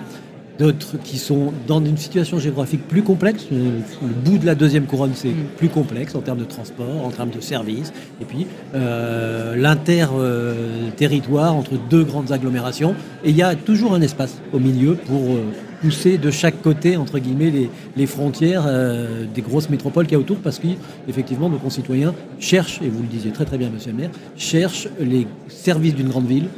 [0.60, 3.48] d'autres qui sont dans une situation géographique plus complexe.
[3.52, 5.46] Le bout de la deuxième couronne, c'est mm.
[5.58, 11.72] plus complexe en termes de transport, en termes de services, et puis euh, l'inter-territoire entre
[11.90, 12.94] deux grandes agglomérations.
[13.24, 15.46] Et il y a toujours un espace au milieu pour euh,
[15.82, 20.20] pousser de chaque côté, entre guillemets, les, frontières euh, des grosses métropoles qu'il y a
[20.20, 23.98] autour, parce qu'effectivement, nos concitoyens cherchent, et vous le disiez très très bien, monsieur le
[23.98, 26.50] maire, cherchent les services d'une grande ville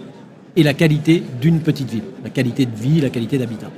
[0.56, 3.72] et la qualité d'une petite ville, la qualité de vie, la qualité d'habitat.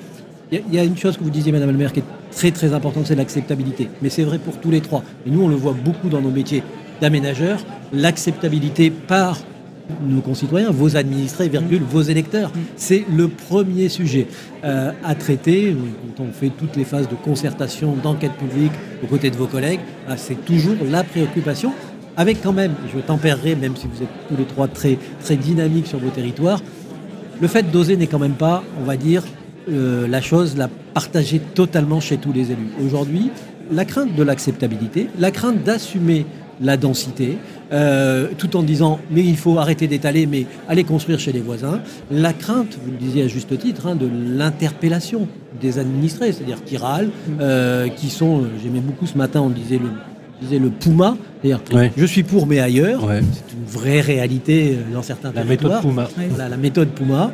[0.52, 2.74] Il y, a une chose que vous disiez, Madame le maire, qui est très très
[2.74, 3.90] importante, c'est l'acceptabilité.
[4.04, 5.04] Mais c'est vrai pour tous les trois.
[5.26, 6.62] Et nous, on le voit beaucoup dans nos métiers
[7.02, 9.40] d'aménageurs, l'acceptabilité par
[10.06, 12.52] nos concitoyens, vos administrés, virgule, vos électeurs.
[12.76, 14.28] C'est le premier sujet
[14.64, 15.76] euh, à traiter
[16.16, 18.72] quand on fait toutes les phases de concertation, d'enquête publique
[19.04, 19.80] aux côtés de vos collègues.
[20.08, 21.74] Ah, c'est toujours la préoccupation
[22.18, 25.88] avec quand même, je tempérerai, même si vous êtes tous les trois très, très dynamiques
[25.88, 26.62] sur vos territoires,
[27.42, 29.24] le fait d'oser n'est quand même pas, on va dire,
[29.70, 32.70] euh, la chose la partager totalement chez tous les élus.
[32.86, 33.32] Aujourd'hui,
[33.72, 36.26] la crainte de l'acceptabilité, la crainte d'assumer
[36.62, 37.38] la densité,
[37.72, 41.82] euh, tout en disant mais il faut arrêter d'étaler, mais aller construire chez les voisins.
[42.12, 45.28] La crainte, vous le disiez à juste titre, hein, de l'interpellation
[45.60, 49.90] des administrés, c'est-à-dire qui râlent, euh, qui sont, j'aimais beaucoup ce matin, on disait le
[50.52, 53.02] le Puma, c'est-à-dire je suis pour mais ailleurs.
[53.10, 56.08] C'est une vraie réalité dans certains la Méthode Puma.
[56.38, 57.32] la méthode Puma.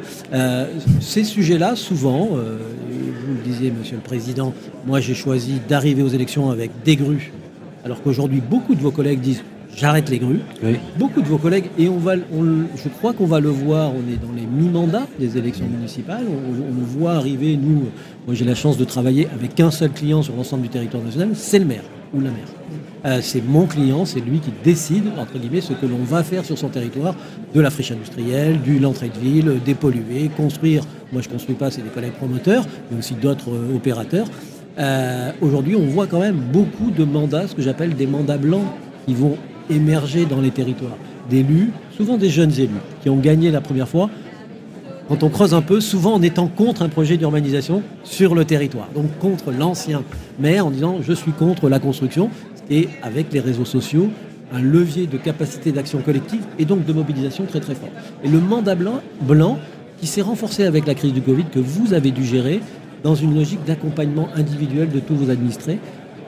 [0.99, 4.53] ces sujets-là, souvent, vous le disiez, Monsieur le Président,
[4.87, 7.31] moi j'ai choisi d'arriver aux élections avec des grues
[7.85, 9.43] alors qu'aujourd'hui, beaucoup de vos collègues disent
[9.75, 10.41] j'arrête les grues.
[10.97, 14.17] Beaucoup de vos collègues, et on va, je crois qu'on va le voir, on est
[14.17, 17.85] dans les mi-mandats des élections municipales, on, le voit arriver, nous,
[18.25, 21.29] moi j'ai la chance de travailler avec qu'un seul client sur l'ensemble du territoire national,
[21.33, 22.47] c'est le maire ou la maire.
[23.05, 26.43] Euh, c'est mon client, c'est lui qui décide, entre guillemets, ce que l'on va faire
[26.43, 27.15] sur son territoire,
[27.53, 30.83] de la friche industrielle, du l'entrée de ville, dépolluer, construire.
[31.11, 34.27] Moi, je ne construis pas, c'est des collègues promoteurs, mais aussi d'autres euh, opérateurs.
[34.77, 38.67] Euh, aujourd'hui, on voit quand même beaucoup de mandats, ce que j'appelle des mandats blancs,
[39.05, 39.37] qui vont
[39.69, 40.97] émerger dans les territoires.
[41.29, 42.69] D'élus, souvent des jeunes élus,
[43.01, 44.09] qui ont gagné la première fois.
[45.09, 48.89] Quand on creuse un peu, souvent en étant contre un projet d'urbanisation sur le territoire.
[48.93, 50.03] Donc contre l'ancien
[50.39, 52.29] maire en disant je suis contre la construction.
[52.69, 54.09] Et avec les réseaux sociaux,
[54.51, 57.89] un levier de capacité d'action collective et donc de mobilisation très très fort.
[58.23, 59.59] Et le mandat blanc, blanc
[59.99, 62.61] qui s'est renforcé avec la crise du Covid, que vous avez dû gérer,
[63.03, 65.79] dans une logique d'accompagnement individuel de tous vos administrés,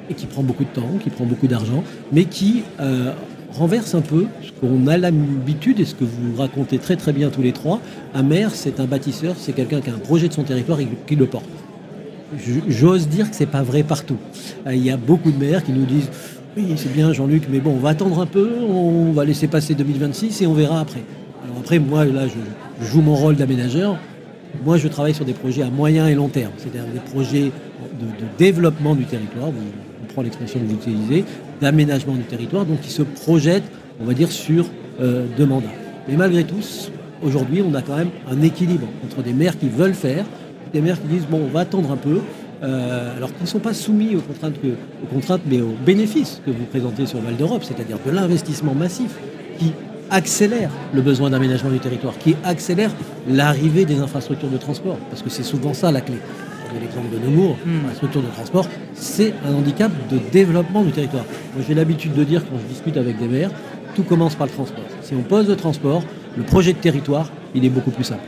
[0.10, 3.14] et qui prend beaucoup de temps, qui prend beaucoup d'argent, mais qui euh,
[3.54, 7.30] renverse un peu ce qu'on a l'habitude et ce que vous racontez très très bien
[7.30, 7.80] tous les trois.
[8.14, 10.88] Un maire, c'est un bâtisseur, c'est quelqu'un qui a un projet de son territoire et
[11.08, 11.46] qui le porte.
[12.68, 14.18] J'ose dire que c'est pas vrai partout.
[14.66, 16.10] Euh, il y a beaucoup de maires qui nous disent
[16.58, 19.74] oui, c'est bien Jean-Luc, mais bon, on va attendre un peu, on va laisser passer
[19.74, 21.02] 2026 et on verra après.
[21.46, 23.98] Alors après, moi, là, je joue mon rôle d'aménageur.
[24.66, 27.52] Moi, je travaille sur des projets à moyen et long terme, c'est-à-dire des projets
[28.00, 31.24] de, développement du territoire, on prend l'expression que vous utilisez,
[31.62, 34.66] d'aménagement du territoire, donc qui se projettent, on va dire, sur
[35.00, 35.68] euh, deux mandats.
[36.10, 36.60] Mais malgré tout,
[37.24, 40.26] aujourd'hui, on a quand même un équilibre entre des maires qui veulent faire,
[40.74, 42.20] des maires qui disent, bon, on va attendre un peu,
[42.64, 44.56] euh, alors qu'ils ne sont pas soumis aux contraintes,
[45.04, 49.16] aux contraintes, mais aux bénéfices que vous présentez sur Val d'Europe, c'est-à-dire de l'investissement massif
[49.58, 49.74] qui
[50.10, 52.92] accélère le besoin d'aménagement du territoire, qui accélère
[53.28, 56.18] l'arrivée des infrastructures de transport, parce que c'est souvent ça la clé.
[56.80, 57.88] L'exemple de Nemours, hmm.
[57.88, 61.26] la structure de transport, c'est un handicap de développement du territoire.
[61.54, 63.52] Moi, j'ai l'habitude de dire quand je discute avec des maires,
[63.94, 64.86] tout commence par le transport.
[65.02, 66.04] Si on pose le transport,
[66.38, 68.24] le projet de territoire, il est beaucoup plus simple.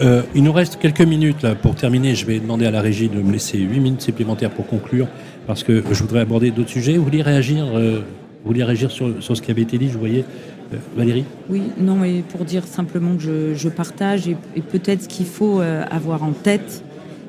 [0.00, 2.14] Euh, il nous reste quelques minutes pour terminer.
[2.14, 5.08] Je vais demander à la régie de me laisser 8 minutes supplémentaires pour conclure,
[5.46, 6.96] parce que je voudrais aborder d'autres sujets.
[6.96, 8.00] Vous voulez réagir, euh,
[8.42, 10.24] vous voulez réagir sur, ce qui avait été dit Je voyais
[10.72, 15.26] euh, Valérie Oui, non, mais pour dire simplement que je, partage et, peut-être ce qu'il
[15.26, 16.82] faut avoir en tête,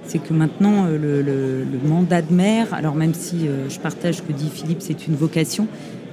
[0.03, 4.49] c'est que maintenant le, mandat de maire, alors même si je partage ce que dit
[4.53, 5.67] Philippe, c'est une vocation,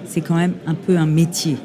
[0.05, 1.57] c'est quand même un peu un métier.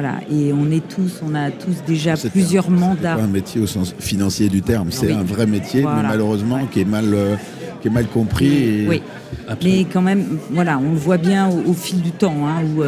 [0.00, 3.16] Voilà, et on est tous, on a tous déjà plusieurs mandats.
[3.16, 6.82] Pas un métier au sens financier du terme, c'est un vrai métier, mais malheureusement qui
[6.82, 7.16] est mal,
[7.80, 8.86] qui est mal compris.
[8.88, 9.02] Oui,
[9.64, 12.84] mais quand même, voilà, on le voit bien au, fil du temps, hein, où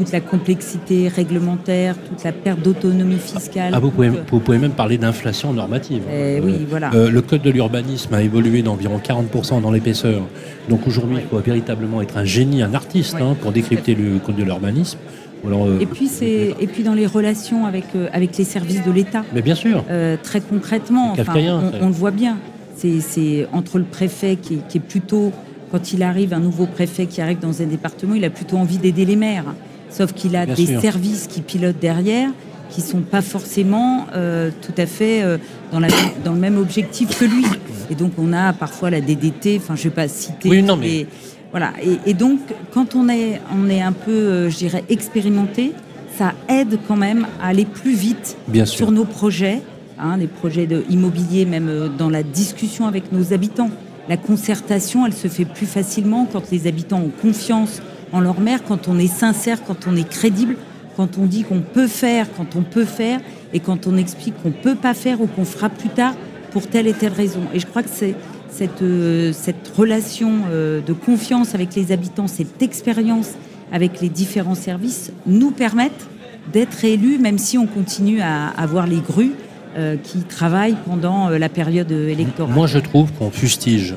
[0.00, 3.72] toute la complexité réglementaire, toute la perte d'autonomie fiscale.
[3.74, 6.02] Ah, vous, pouvez, vous pouvez même parler d'inflation normative.
[6.10, 6.90] Eh oui, voilà.
[6.94, 10.22] Euh, le code de l'urbanisme a évolué d'environ 40% dans l'épaisseur.
[10.70, 14.36] Donc aujourd'hui, il faut véritablement être un génie, un artiste hein, pour décrypter le code
[14.36, 14.98] de l'urbanisme.
[15.44, 18.90] Euh, et puis c'est et puis dans les relations avec euh, avec les services de
[18.90, 19.24] l'État.
[19.34, 19.84] Mais bien sûr.
[20.22, 22.38] très concrètement, on, le voit bien.
[22.76, 25.32] C'est entre le préfet qui est, qui est, plutôt
[25.70, 28.78] quand il arrive un nouveau préfet qui arrive dans un département, il a plutôt envie
[28.78, 29.54] d'aider les maires.
[29.90, 32.30] Sauf qu'il a des services qui pilotent derrière
[32.70, 35.38] qui sont pas forcément euh, tout à fait euh,
[35.72, 35.88] dans, la,
[36.24, 37.44] dans, le même objectif que lui.
[37.90, 40.48] Et donc on a parfois la DDT, enfin je vais pas citer.
[40.48, 41.06] Oui, non, mais...
[41.50, 41.72] voilà.
[42.06, 42.38] Et, donc
[42.72, 45.72] quand on est, on est un peu, euh, je dirais, expérimenté,
[46.16, 49.62] ça aide quand même à aller plus vite sur nos projets,
[49.98, 53.70] hein, les projets de immobilier, même dans la discussion avec nos habitants.
[54.08, 57.80] La concertation, elle se fait plus facilement quand les habitants ont confiance
[58.12, 60.56] en leur mère, quand on est sincère, quand on est crédible,
[60.96, 63.20] quand on dit qu'on peut faire, quand on peut faire,
[63.52, 66.14] et quand on explique qu'on ne peut pas faire ou qu'on fera plus tard
[66.50, 67.42] pour telle et telle raison.
[67.54, 68.14] Et je crois que c'est
[68.50, 73.30] cette, euh, cette relation euh, de confiance avec les habitants, cette expérience
[73.72, 76.08] avec les différents services nous permettent
[76.52, 79.32] d'être élus, même si on continue à avoir les grues
[79.76, 82.54] euh, qui travaillent pendant la période électorale.
[82.54, 83.94] Moi, je trouve qu'on fustige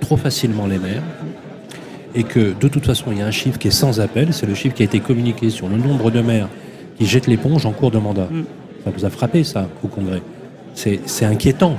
[0.00, 1.02] trop facilement les maires
[2.14, 4.46] et que de toute façon il y a un chiffre qui est sans appel, c'est
[4.46, 6.48] le chiffre qui a été communiqué sur le nombre de maires
[6.98, 8.28] qui jettent l'éponge en cours de mandat.
[8.30, 8.44] Mm.
[8.84, 10.22] Ça vous a frappé ça au Congrès?
[10.74, 11.76] C'est inquiétant.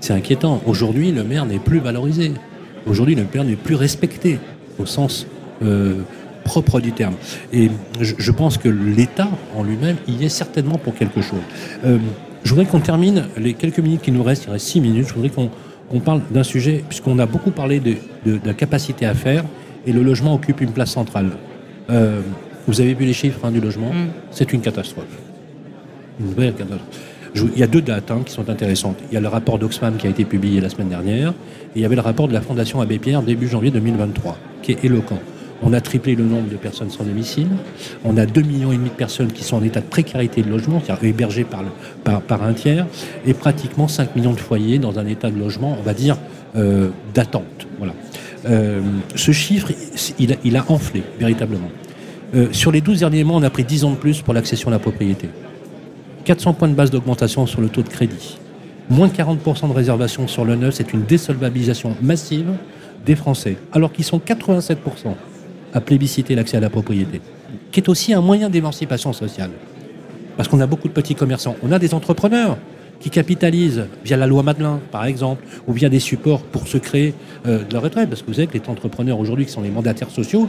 [0.00, 0.62] C'est inquiétant.
[0.66, 2.32] Aujourd'hui, le maire n'est plus valorisé.
[2.86, 4.38] Aujourd'hui, le maire n'est plus respecté
[4.78, 5.26] au sens
[5.62, 6.02] euh,
[6.44, 7.14] propre du terme.
[7.52, 7.70] Et
[8.00, 11.40] je, pense que l'État en lui-même y est certainement pour quelque chose.
[11.84, 11.98] Euh,
[12.42, 15.14] je voudrais qu'on termine les quelques minutes qui nous restent, il reste six minutes, je
[15.14, 17.96] voudrais qu'on parle d'un sujet, puisqu'on a beaucoup parlé de,
[18.44, 19.44] la capacité à faire,
[19.86, 21.32] et le logement occupe une place centrale.
[21.90, 22.22] Euh,
[22.66, 24.08] vous avez vu les chiffres hein, du logement, mm.
[24.30, 25.04] c'est une catastrophe.
[26.20, 27.00] Une vraie catastrophe.
[27.34, 28.98] Il y a deux dates hein, qui sont intéressantes.
[29.10, 31.34] Il y a le rapport d'Oxfam qui a été publié la semaine dernière, et
[31.76, 34.84] il y avait le rapport de la Fondation Abbé Pierre début janvier 2023, qui est
[34.84, 35.18] éloquent.
[35.62, 37.48] On a triplé le nombre de personnes sans domicile.
[38.04, 41.08] On a 2,5 millions de personnes qui sont en état de précarité de logement, c'est-à-dire
[41.08, 42.86] hébergées par, par, un tiers,
[43.26, 46.16] et pratiquement 5 millions de foyers dans un état de logement, on va dire,
[46.56, 47.66] euh, d'attente.
[47.78, 47.92] Voilà.
[48.48, 48.80] Euh,
[49.16, 49.72] ce chiffre,
[50.18, 51.70] il a, enflé, véritablement.
[52.34, 54.68] Euh, sur les 12 derniers mois, on a pris 10 ans de plus pour l'accession
[54.68, 55.28] à la propriété.
[56.24, 58.38] 400 points de base d'augmentation sur le taux de crédit.
[58.90, 62.52] Moins de 40% de réservation sur le neuf, c'est une désolvabilisation massive
[63.04, 64.76] des Français, alors qu'ils sont 87%
[65.74, 67.20] à plébisciter l'accès à la propriété,
[67.70, 69.50] qui est aussi un moyen d'émancipation sociale.
[70.36, 72.56] Parce qu'on a beaucoup de petits commerçants, on a des entrepreneurs
[73.00, 77.14] qui capitalisent via la loi Madelin, par exemple, ou via des supports pour se créer
[77.46, 78.08] euh, de leur retraite.
[78.08, 80.48] Parce que vous savez que les entrepreneurs aujourd'hui, qui sont les mandataires sociaux,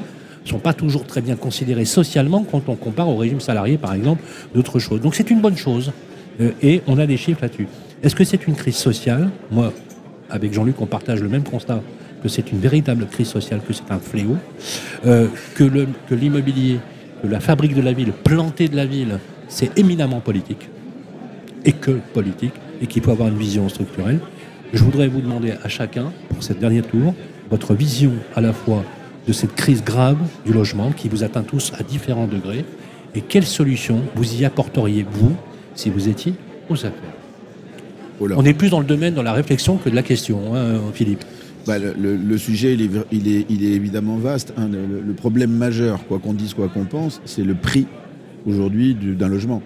[0.49, 3.93] ne sont pas toujours très bien considérés socialement quand on compare au régime salarié, par
[3.93, 4.23] exemple,
[4.53, 5.01] d'autres choses.
[5.01, 5.91] Donc c'est une bonne chose.
[6.41, 7.67] Euh, et on a des chiffres là-dessus.
[8.01, 9.29] Est-ce que c'est une crise sociale?
[9.51, 9.73] Moi,
[10.29, 11.81] avec Jean-Luc, on partage le même constat
[12.23, 14.37] que c'est une véritable crise sociale, que c'est un fléau,
[15.05, 15.63] euh, que
[16.13, 16.79] l'immobilier,
[17.21, 20.69] que, la fabrique de la ville, planter de la ville, c'est éminemment politique,
[21.65, 24.19] et que politique, et qu'il faut avoir une vision structurelle.
[24.73, 27.13] Je voudrais vous demander à chacun, pour cette dernière tour,
[27.49, 28.83] votre vision à la fois
[29.27, 32.65] de cette crise grave du logement qui vous atteint tous à différents degrés,
[33.15, 35.35] et quelles solutions vous y apporteriez, vous,
[35.75, 36.33] si vous étiez
[36.69, 36.93] aux affaires
[38.21, 41.23] On est plus dans le domaine, dans la réflexion que de la question, hein, Philippe.
[41.67, 42.81] Bah, le, sujet, il
[43.27, 44.53] est, il est, évidemment vaste.
[44.57, 44.69] Hein.
[44.69, 47.85] Le, problème majeur, quoi qu'on dise, quoi qu'on pense, c'est le prix
[48.47, 49.61] aujourd'hui d'un logement.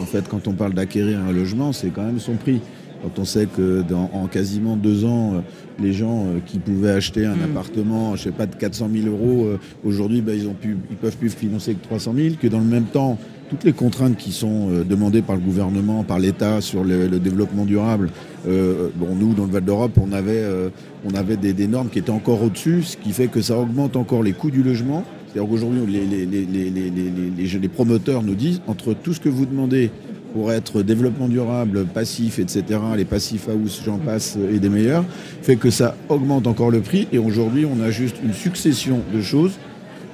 [0.00, 2.60] En fait, quand on parle d'acquérir un logement, c'est quand même son prix.
[3.04, 5.40] Quand on sait que dans en quasiment deux ans, euh,
[5.78, 7.42] les gens euh, qui pouvaient acheter un mm.
[7.44, 10.96] appartement, je sais pas, de 400 000 euros, euh, aujourd'hui, bah, ils ont pu, ils
[10.96, 13.18] peuvent plus financer que 300 000, que dans le même temps,
[13.50, 18.10] toutes les contraintes qui sont demandées par le gouvernement, par l'État sur le, développement durable,
[18.46, 20.68] euh, bon, nous, dans le Val d'Europe, on avait, euh,
[21.04, 24.22] on avait des, normes qui étaient encore au-dessus, ce qui fait que ça augmente encore
[24.22, 25.04] les coûts du logement.
[25.26, 29.90] C'est-à-dire qu'aujourd'hui, les, les, les, promoteurs nous disent, entre tout ce que vous demandez
[30.34, 35.04] pour être développement durable, passif, etc., les passifs house, j'en passe, et des meilleurs,
[35.42, 37.06] fait que ça augmente encore le prix.
[37.12, 39.52] Et aujourd'hui, on a juste une succession de choses.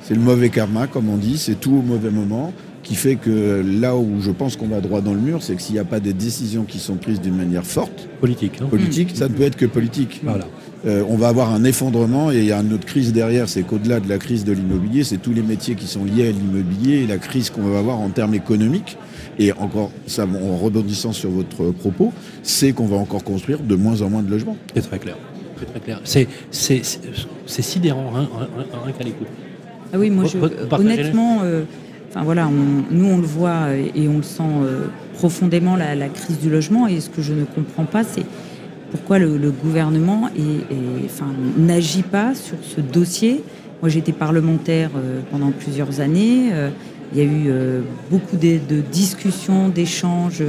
[0.02, 2.52] C'est le mauvais karma, comme on dit, c'est tout au mauvais moment
[2.82, 5.62] qui fait que là où je pense qu'on va droit dans le mur, c'est que
[5.62, 9.28] s'il n'y a pas des décisions qui sont prises d'une manière forte, politique, politique, ça
[9.28, 10.20] ne peut être que politique.
[10.22, 10.46] Voilà.
[10.86, 13.62] Euh, on va avoir un effondrement et il y a une autre crise derrière, c'est
[13.62, 17.02] qu'au-delà de la crise de l'immobilier, c'est tous les métiers qui sont liés à l'immobilier
[17.02, 18.96] et la crise qu'on va avoir en termes économiques.
[19.40, 22.12] Et encore, ça, en rebondissant sur votre propos,
[22.42, 24.56] c'est qu'on va encore construire de moins en moins de logements.
[24.74, 25.16] C'est très clair.
[25.58, 26.00] C'est très clair.
[26.04, 28.28] C'est sidérant, hein,
[28.84, 29.26] rien qu'à l'écoute.
[29.92, 31.64] Ah oui, moi, je, honnêtement, euh,
[32.10, 32.48] Enfin voilà,
[32.90, 36.88] nous on le voit et on le sent euh, profondément la, crise du logement.
[36.88, 38.24] Et ce que je ne comprends pas, c'est
[38.90, 40.28] pourquoi le, gouvernement
[41.56, 43.44] n'agit pas sur ce dossier.
[43.80, 46.50] Moi j'étais parlementaire euh, pendant plusieurs années.
[47.16, 50.42] Euh, il y a eu beaucoup de, discussions, d'échanges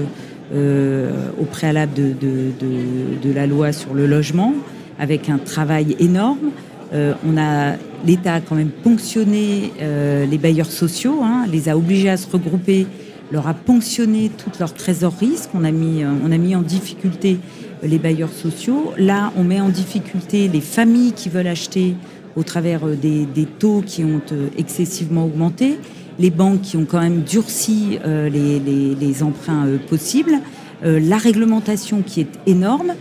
[0.53, 4.53] au préalable de, la loi sur le logement,
[4.99, 6.51] avec un travail énorme.
[6.93, 12.09] on a L'État a quand même ponctionné euh, les bailleurs sociaux, hein, les a obligés
[12.09, 12.87] à se regrouper,
[13.31, 16.63] leur a ponctionné toute leur trésorerie, ce qu'on a mis, euh, on a mis en
[16.63, 17.37] difficulté
[17.83, 18.93] euh, les bailleurs sociaux.
[18.97, 21.95] Là, on met en difficulté les familles qui veulent acheter
[22.35, 23.27] au travers des,
[23.59, 24.21] taux qui ont
[24.57, 25.77] excessivement augmenté,
[26.19, 30.39] les banques qui ont quand même durci les, emprunts possibles,
[30.83, 32.93] la réglementation qui est énorme,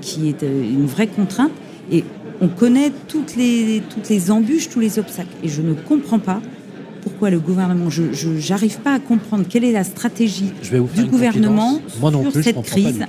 [0.00, 1.52] qui est une vraie contrainte.
[1.90, 2.04] Et
[2.40, 5.34] on connaît toutes les, toutes les embûches, tous les obstacles.
[5.42, 6.40] Et je ne comprends pas
[7.02, 10.52] pourquoi le gouvernement, je n'arrive pas à comprendre quelle est la stratégie
[10.94, 13.04] du gouvernement sur cette crise.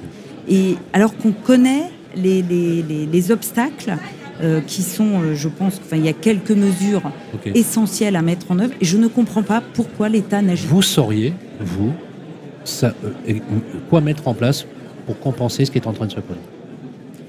[0.49, 3.95] Et alors qu'on connaît les, les, obstacles
[4.41, 7.03] euh, qui sont, euh, je pense, enfin, il y a quelques mesures
[7.45, 10.73] essentielles à mettre en œuvre, et je ne comprends pas pourquoi l'État n'agit pas.
[10.73, 11.93] Vous sauriez, vous,
[12.65, 12.93] ça,
[13.29, 13.33] euh,
[13.89, 14.65] quoi mettre en place
[15.05, 16.39] pour compenser ce qui est en train de se passer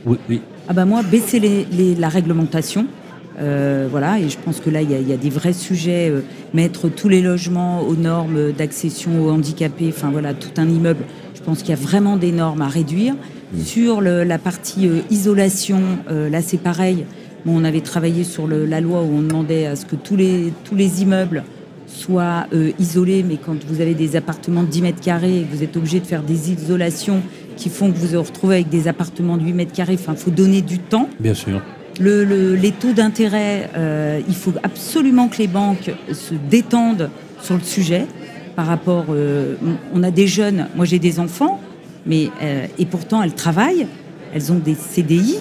[0.05, 0.41] oui, oui.
[0.69, 1.67] Ah bah moi, baisser
[1.99, 2.87] la réglementation.
[3.91, 6.13] Voilà, et je pense que là, il y, a des vrais sujets.
[6.55, 11.05] Mettre tous les logements aux normes d'accession aux handicapés, enfin voilà, tout un immeuble.
[11.35, 13.15] Je pense qu'il y a vraiment des normes à réduire.
[13.65, 17.05] Sur la partie euh, isolation, là, c'est pareil.
[17.47, 20.75] on avait travaillé sur la loi où on demandait à ce que tous les, tous
[20.75, 21.45] les immeubles
[21.87, 25.55] soient euh, isolés, mais quand vous avez des appartements de 10 mètres carrés et que
[25.55, 27.23] vous êtes obligé de faire des isolations
[27.57, 30.19] qui font que vous vous retrouvez avec des appartements de 8 mètres carrés, enfin, il
[30.19, 31.09] faut donner du temps.
[31.19, 31.63] Bien sûr.
[32.01, 37.11] les taux d'intérêt, euh, il faut absolument que les banques se détendent
[37.43, 38.07] sur le sujet.
[38.57, 39.55] Par rapport, euh,
[39.95, 41.61] on a des jeunes, moi j'ai des enfants,
[42.07, 42.31] mais
[42.79, 43.87] et pourtant elles travaillent,
[44.35, 45.39] elles ont des CDI,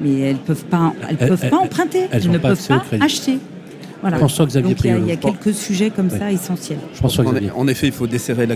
[0.00, 3.38] mais elles peuvent pas, elles, peuvent pas emprunter, elles, ne peuvent pas acheter.
[4.02, 4.18] Voilà.
[4.18, 4.30] Donc
[4.84, 6.78] il y, a, quelques sujets comme ça essentiels.
[7.02, 8.46] En, en, effet, il faut desserrer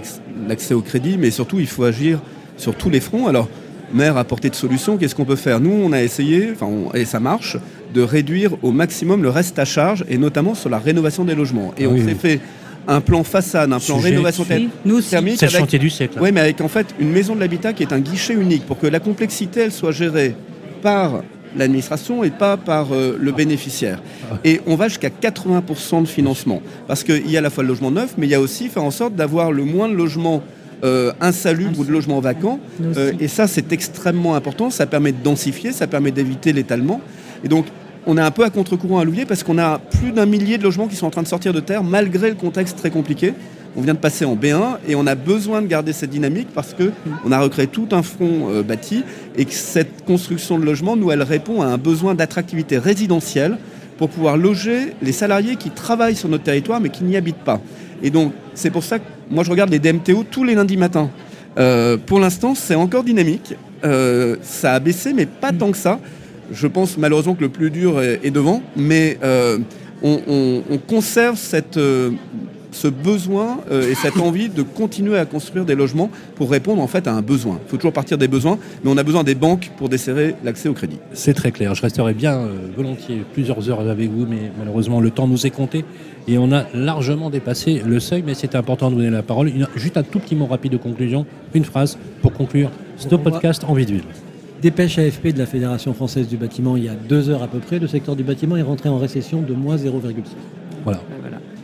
[0.46, 2.20] l'accès au crédit, mais surtout il faut agir
[2.56, 3.26] sur tous les fronts.
[3.26, 3.48] Alors,
[3.92, 4.96] maire a apporté de solutions.
[4.96, 5.60] Qu'est-ce qu'on peut faire?
[5.60, 7.56] Nous, on a essayé, enfin, et ça marche,
[7.94, 11.72] de réduire au maximum le reste à charge, et notamment sur la rénovation des logements.
[11.78, 12.40] Et ah on s'est fait
[12.90, 15.38] un plan façade, un plan rénovation thermique.
[15.38, 16.18] C'est le chantier du siècle.
[16.20, 18.78] Oui, mais avec en fait une maison de l'habitat qui est un guichet unique pour
[18.78, 20.34] que la complexité elle soit gérée
[20.82, 21.22] par
[21.56, 24.02] l'administration et pas par euh, le bénéficiaire.
[24.30, 24.36] Ah.
[24.44, 26.62] Et on va jusqu'à 80% de financement.
[26.86, 28.68] Parce qu'il y a à la fois le logement neuf, mais il y a aussi
[28.68, 30.42] faire en sorte d'avoir le moins de logements
[30.84, 32.60] euh, insalubres ou de logements vacants.
[32.96, 34.70] Euh, et ça, c'est extrêmement important.
[34.70, 37.00] Ça permet de densifier, ça permet d'éviter l'étalement.
[37.44, 37.66] Et donc,
[38.06, 40.62] on est un peu à contre-courant à Louviers parce qu'on a plus d'un millier de
[40.62, 43.34] logements qui sont en train de sortir de terre malgré le contexte très compliqué.
[43.76, 46.74] On vient de passer en B1 et on a besoin de garder cette dynamique parce
[46.74, 46.92] que
[47.24, 49.04] on a recréé tout un front euh, bâti
[49.36, 53.58] et que cette construction de logements, nous, elle répond à un besoin d'attractivité résidentielle
[53.96, 57.60] pour pouvoir loger les salariés qui travaillent sur notre territoire mais qui n'y habitent pas.
[58.02, 61.10] Et donc, c'est pour ça que moi, je regarde les DMTO tous les lundis matins.
[61.58, 63.54] Euh, pour l'instant, c'est encore dynamique.
[63.84, 66.00] Euh, ça a baissé, mais pas tant que ça.
[66.52, 69.18] Je pense malheureusement que le plus dur est, devant, mais
[70.02, 71.78] on, conserve cette
[72.72, 76.86] ce besoin euh, et cette envie de continuer à construire des logements pour répondre en
[76.86, 77.58] fait à un besoin.
[77.66, 80.68] Il faut toujours partir des besoins, mais on a besoin des banques pour desserrer l'accès
[80.68, 80.98] au crédit.
[81.12, 81.74] C'est très clair.
[81.74, 85.50] Je resterai bien euh, volontiers plusieurs heures avec vous, mais malheureusement le temps nous est
[85.50, 85.84] compté
[86.28, 89.50] et on a largement dépassé le seuil, mais c'est important de donner la parole.
[89.76, 93.74] juste un tout petit mot rapide de conclusion, une phrase pour conclure ce podcast en
[93.74, 94.02] ville.
[94.62, 97.58] Dépêche AFP de la Fédération française du bâtiment il y a deux heures à peu
[97.58, 100.12] près, le secteur du bâtiment est rentré en récession de moins 0,6.
[100.84, 101.00] Voilà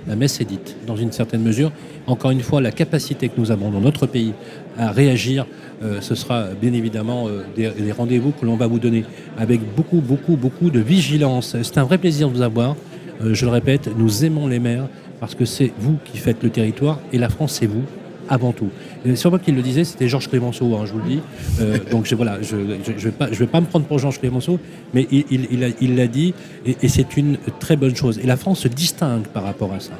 [0.06, 1.72] la messe est dite, dans une certaine mesure.
[2.06, 4.32] Encore une fois, la capacité que nous avons dans notre pays
[4.78, 5.46] à réagir,
[5.82, 9.04] euh, ce sera bien évidemment euh, des, rendez-vous que l'on va vous donner
[9.38, 11.56] avec beaucoup, beaucoup, beaucoup de vigilance.
[11.62, 12.76] C'est un vrai plaisir de vous avoir.
[13.22, 14.88] Euh, je le répète, nous aimons les maires
[15.18, 17.82] parce que c'est vous qui faites le territoire et la France, c'est vous
[18.28, 18.70] avant tout.
[19.14, 21.20] C'est moi qui le disait, c'était Georges Clémenceau, hein, je vous le dis.
[21.60, 24.58] Euh, donc je, voilà, je ne vais, pas me prendre pour Georges Clémenceau,
[24.94, 26.34] mais il l'a dit,
[26.66, 28.18] et c'est une très bonne chose.
[28.18, 29.92] Et la France se distingue par rapport à ça.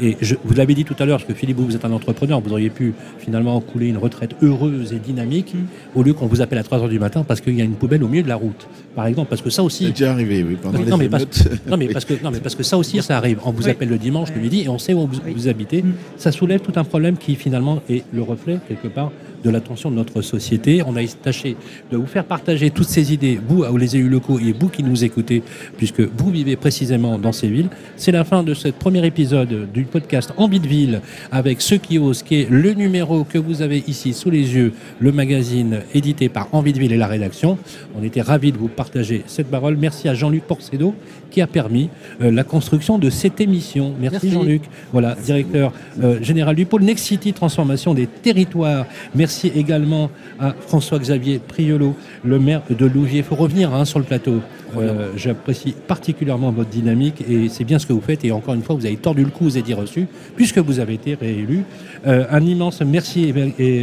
[0.00, 2.40] Et je, vous l'avez dit tout à l'heure, parce que Philippe, vous, êtes un entrepreneur,
[2.40, 5.98] vous auriez pu finalement couler une retraite heureuse et dynamique mm.
[5.98, 8.02] au lieu qu'on vous appelle à 3h du matin parce qu'il y a une poubelle
[8.02, 8.66] au milieu de la route.
[8.94, 9.84] Par exemple, parce que ça aussi.
[9.84, 11.26] C'est déjà arrivé, oui, pendant non, mais parce,
[11.68, 13.38] non, mais parce que, non, mais parce que ça aussi, ça arrive.
[13.44, 15.82] On vous appelle le dimanche, le midi, et on sait où vous, habitez.
[15.82, 15.92] Mm.
[16.16, 19.10] Ça soulève tout un problème qui finalement est le reflet, quelque part,
[19.44, 20.82] de l'attention de notre société.
[20.86, 21.56] On a tâché
[21.92, 25.04] de vous faire partager toutes ces idées, vous, les élus locaux et vous qui nous
[25.04, 25.42] écoutez,
[25.76, 27.68] puisque vous vivez précisément dans ces villes.
[27.96, 31.98] C'est la fin de ce premier épisode du podcast Envie de ville avec Ceux qui
[31.98, 36.28] osent, qui est le numéro que vous avez ici sous les yeux, le magazine édité
[36.28, 37.58] par Envie de ville et la rédaction.
[37.98, 39.76] On était ravis de vous partager cette parole.
[39.76, 40.94] Merci à Jean-Luc Porcedo
[41.30, 41.90] qui a permis
[42.22, 43.92] euh, la construction de cette émission.
[44.00, 44.62] Merci, Jean-Luc.
[44.92, 48.86] Voilà, directeur euh, général du pôle Next City Transformation des territoires.
[49.16, 53.18] Merci également à François-Xavier Priolo, le maire de Louviers.
[53.18, 54.40] Il faut revenir hein, sur le plateau.
[54.76, 58.24] Euh, j'apprécie particulièrement votre dynamique et c'est bien ce que vous faites.
[58.24, 60.06] Et encore une fois, vous avez tordu le cou, vous avez dit reçu,
[60.36, 61.64] puisque vous avez été réélu.
[62.04, 63.32] un immense merci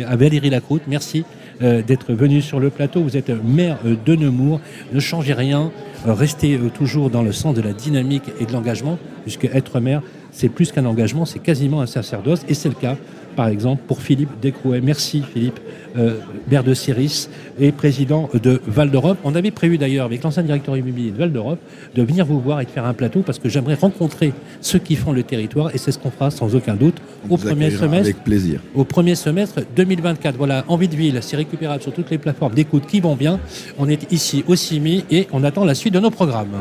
[0.07, 0.83] à Valérie Lacroute.
[0.87, 1.23] Merci
[1.59, 3.01] d'être venu sur le plateau.
[3.01, 4.59] Vous êtes maire de Nemours.
[4.93, 5.71] Ne changez rien.
[6.07, 10.01] Euh, euh, toujours dans le sens de la dynamique et de l'engagement, puisque être maire,
[10.31, 12.97] c'est plus qu'un engagement, c'est quasiment un sacerdoce, et c'est le cas
[13.35, 14.81] par exemple, pour Philippe Descrouet.
[14.81, 15.59] Merci Philippe,
[15.97, 16.15] euh,
[16.49, 17.27] maire de Céris
[17.59, 19.17] et président de Val d'Europe.
[19.23, 21.59] On avait prévu d'ailleurs avec l'ancien directeur immobilier de Val d'Europe
[21.95, 24.95] de venir vous voir et de faire un plateau parce que j'aimerais rencontrer ceux qui
[24.95, 26.95] font le territoire et c'est ce qu'on fera sans aucun doute
[27.29, 28.05] au premier semestre.
[28.05, 28.59] Avec plaisir.
[28.75, 30.35] Au premier semestre 2024.
[30.37, 33.39] Voilà, Envie de ville, c'est récupérable sur toutes les plateformes d'écoute qui vont bien.
[33.77, 36.57] On est ici au CIMI et on attend la suite de nos programmes.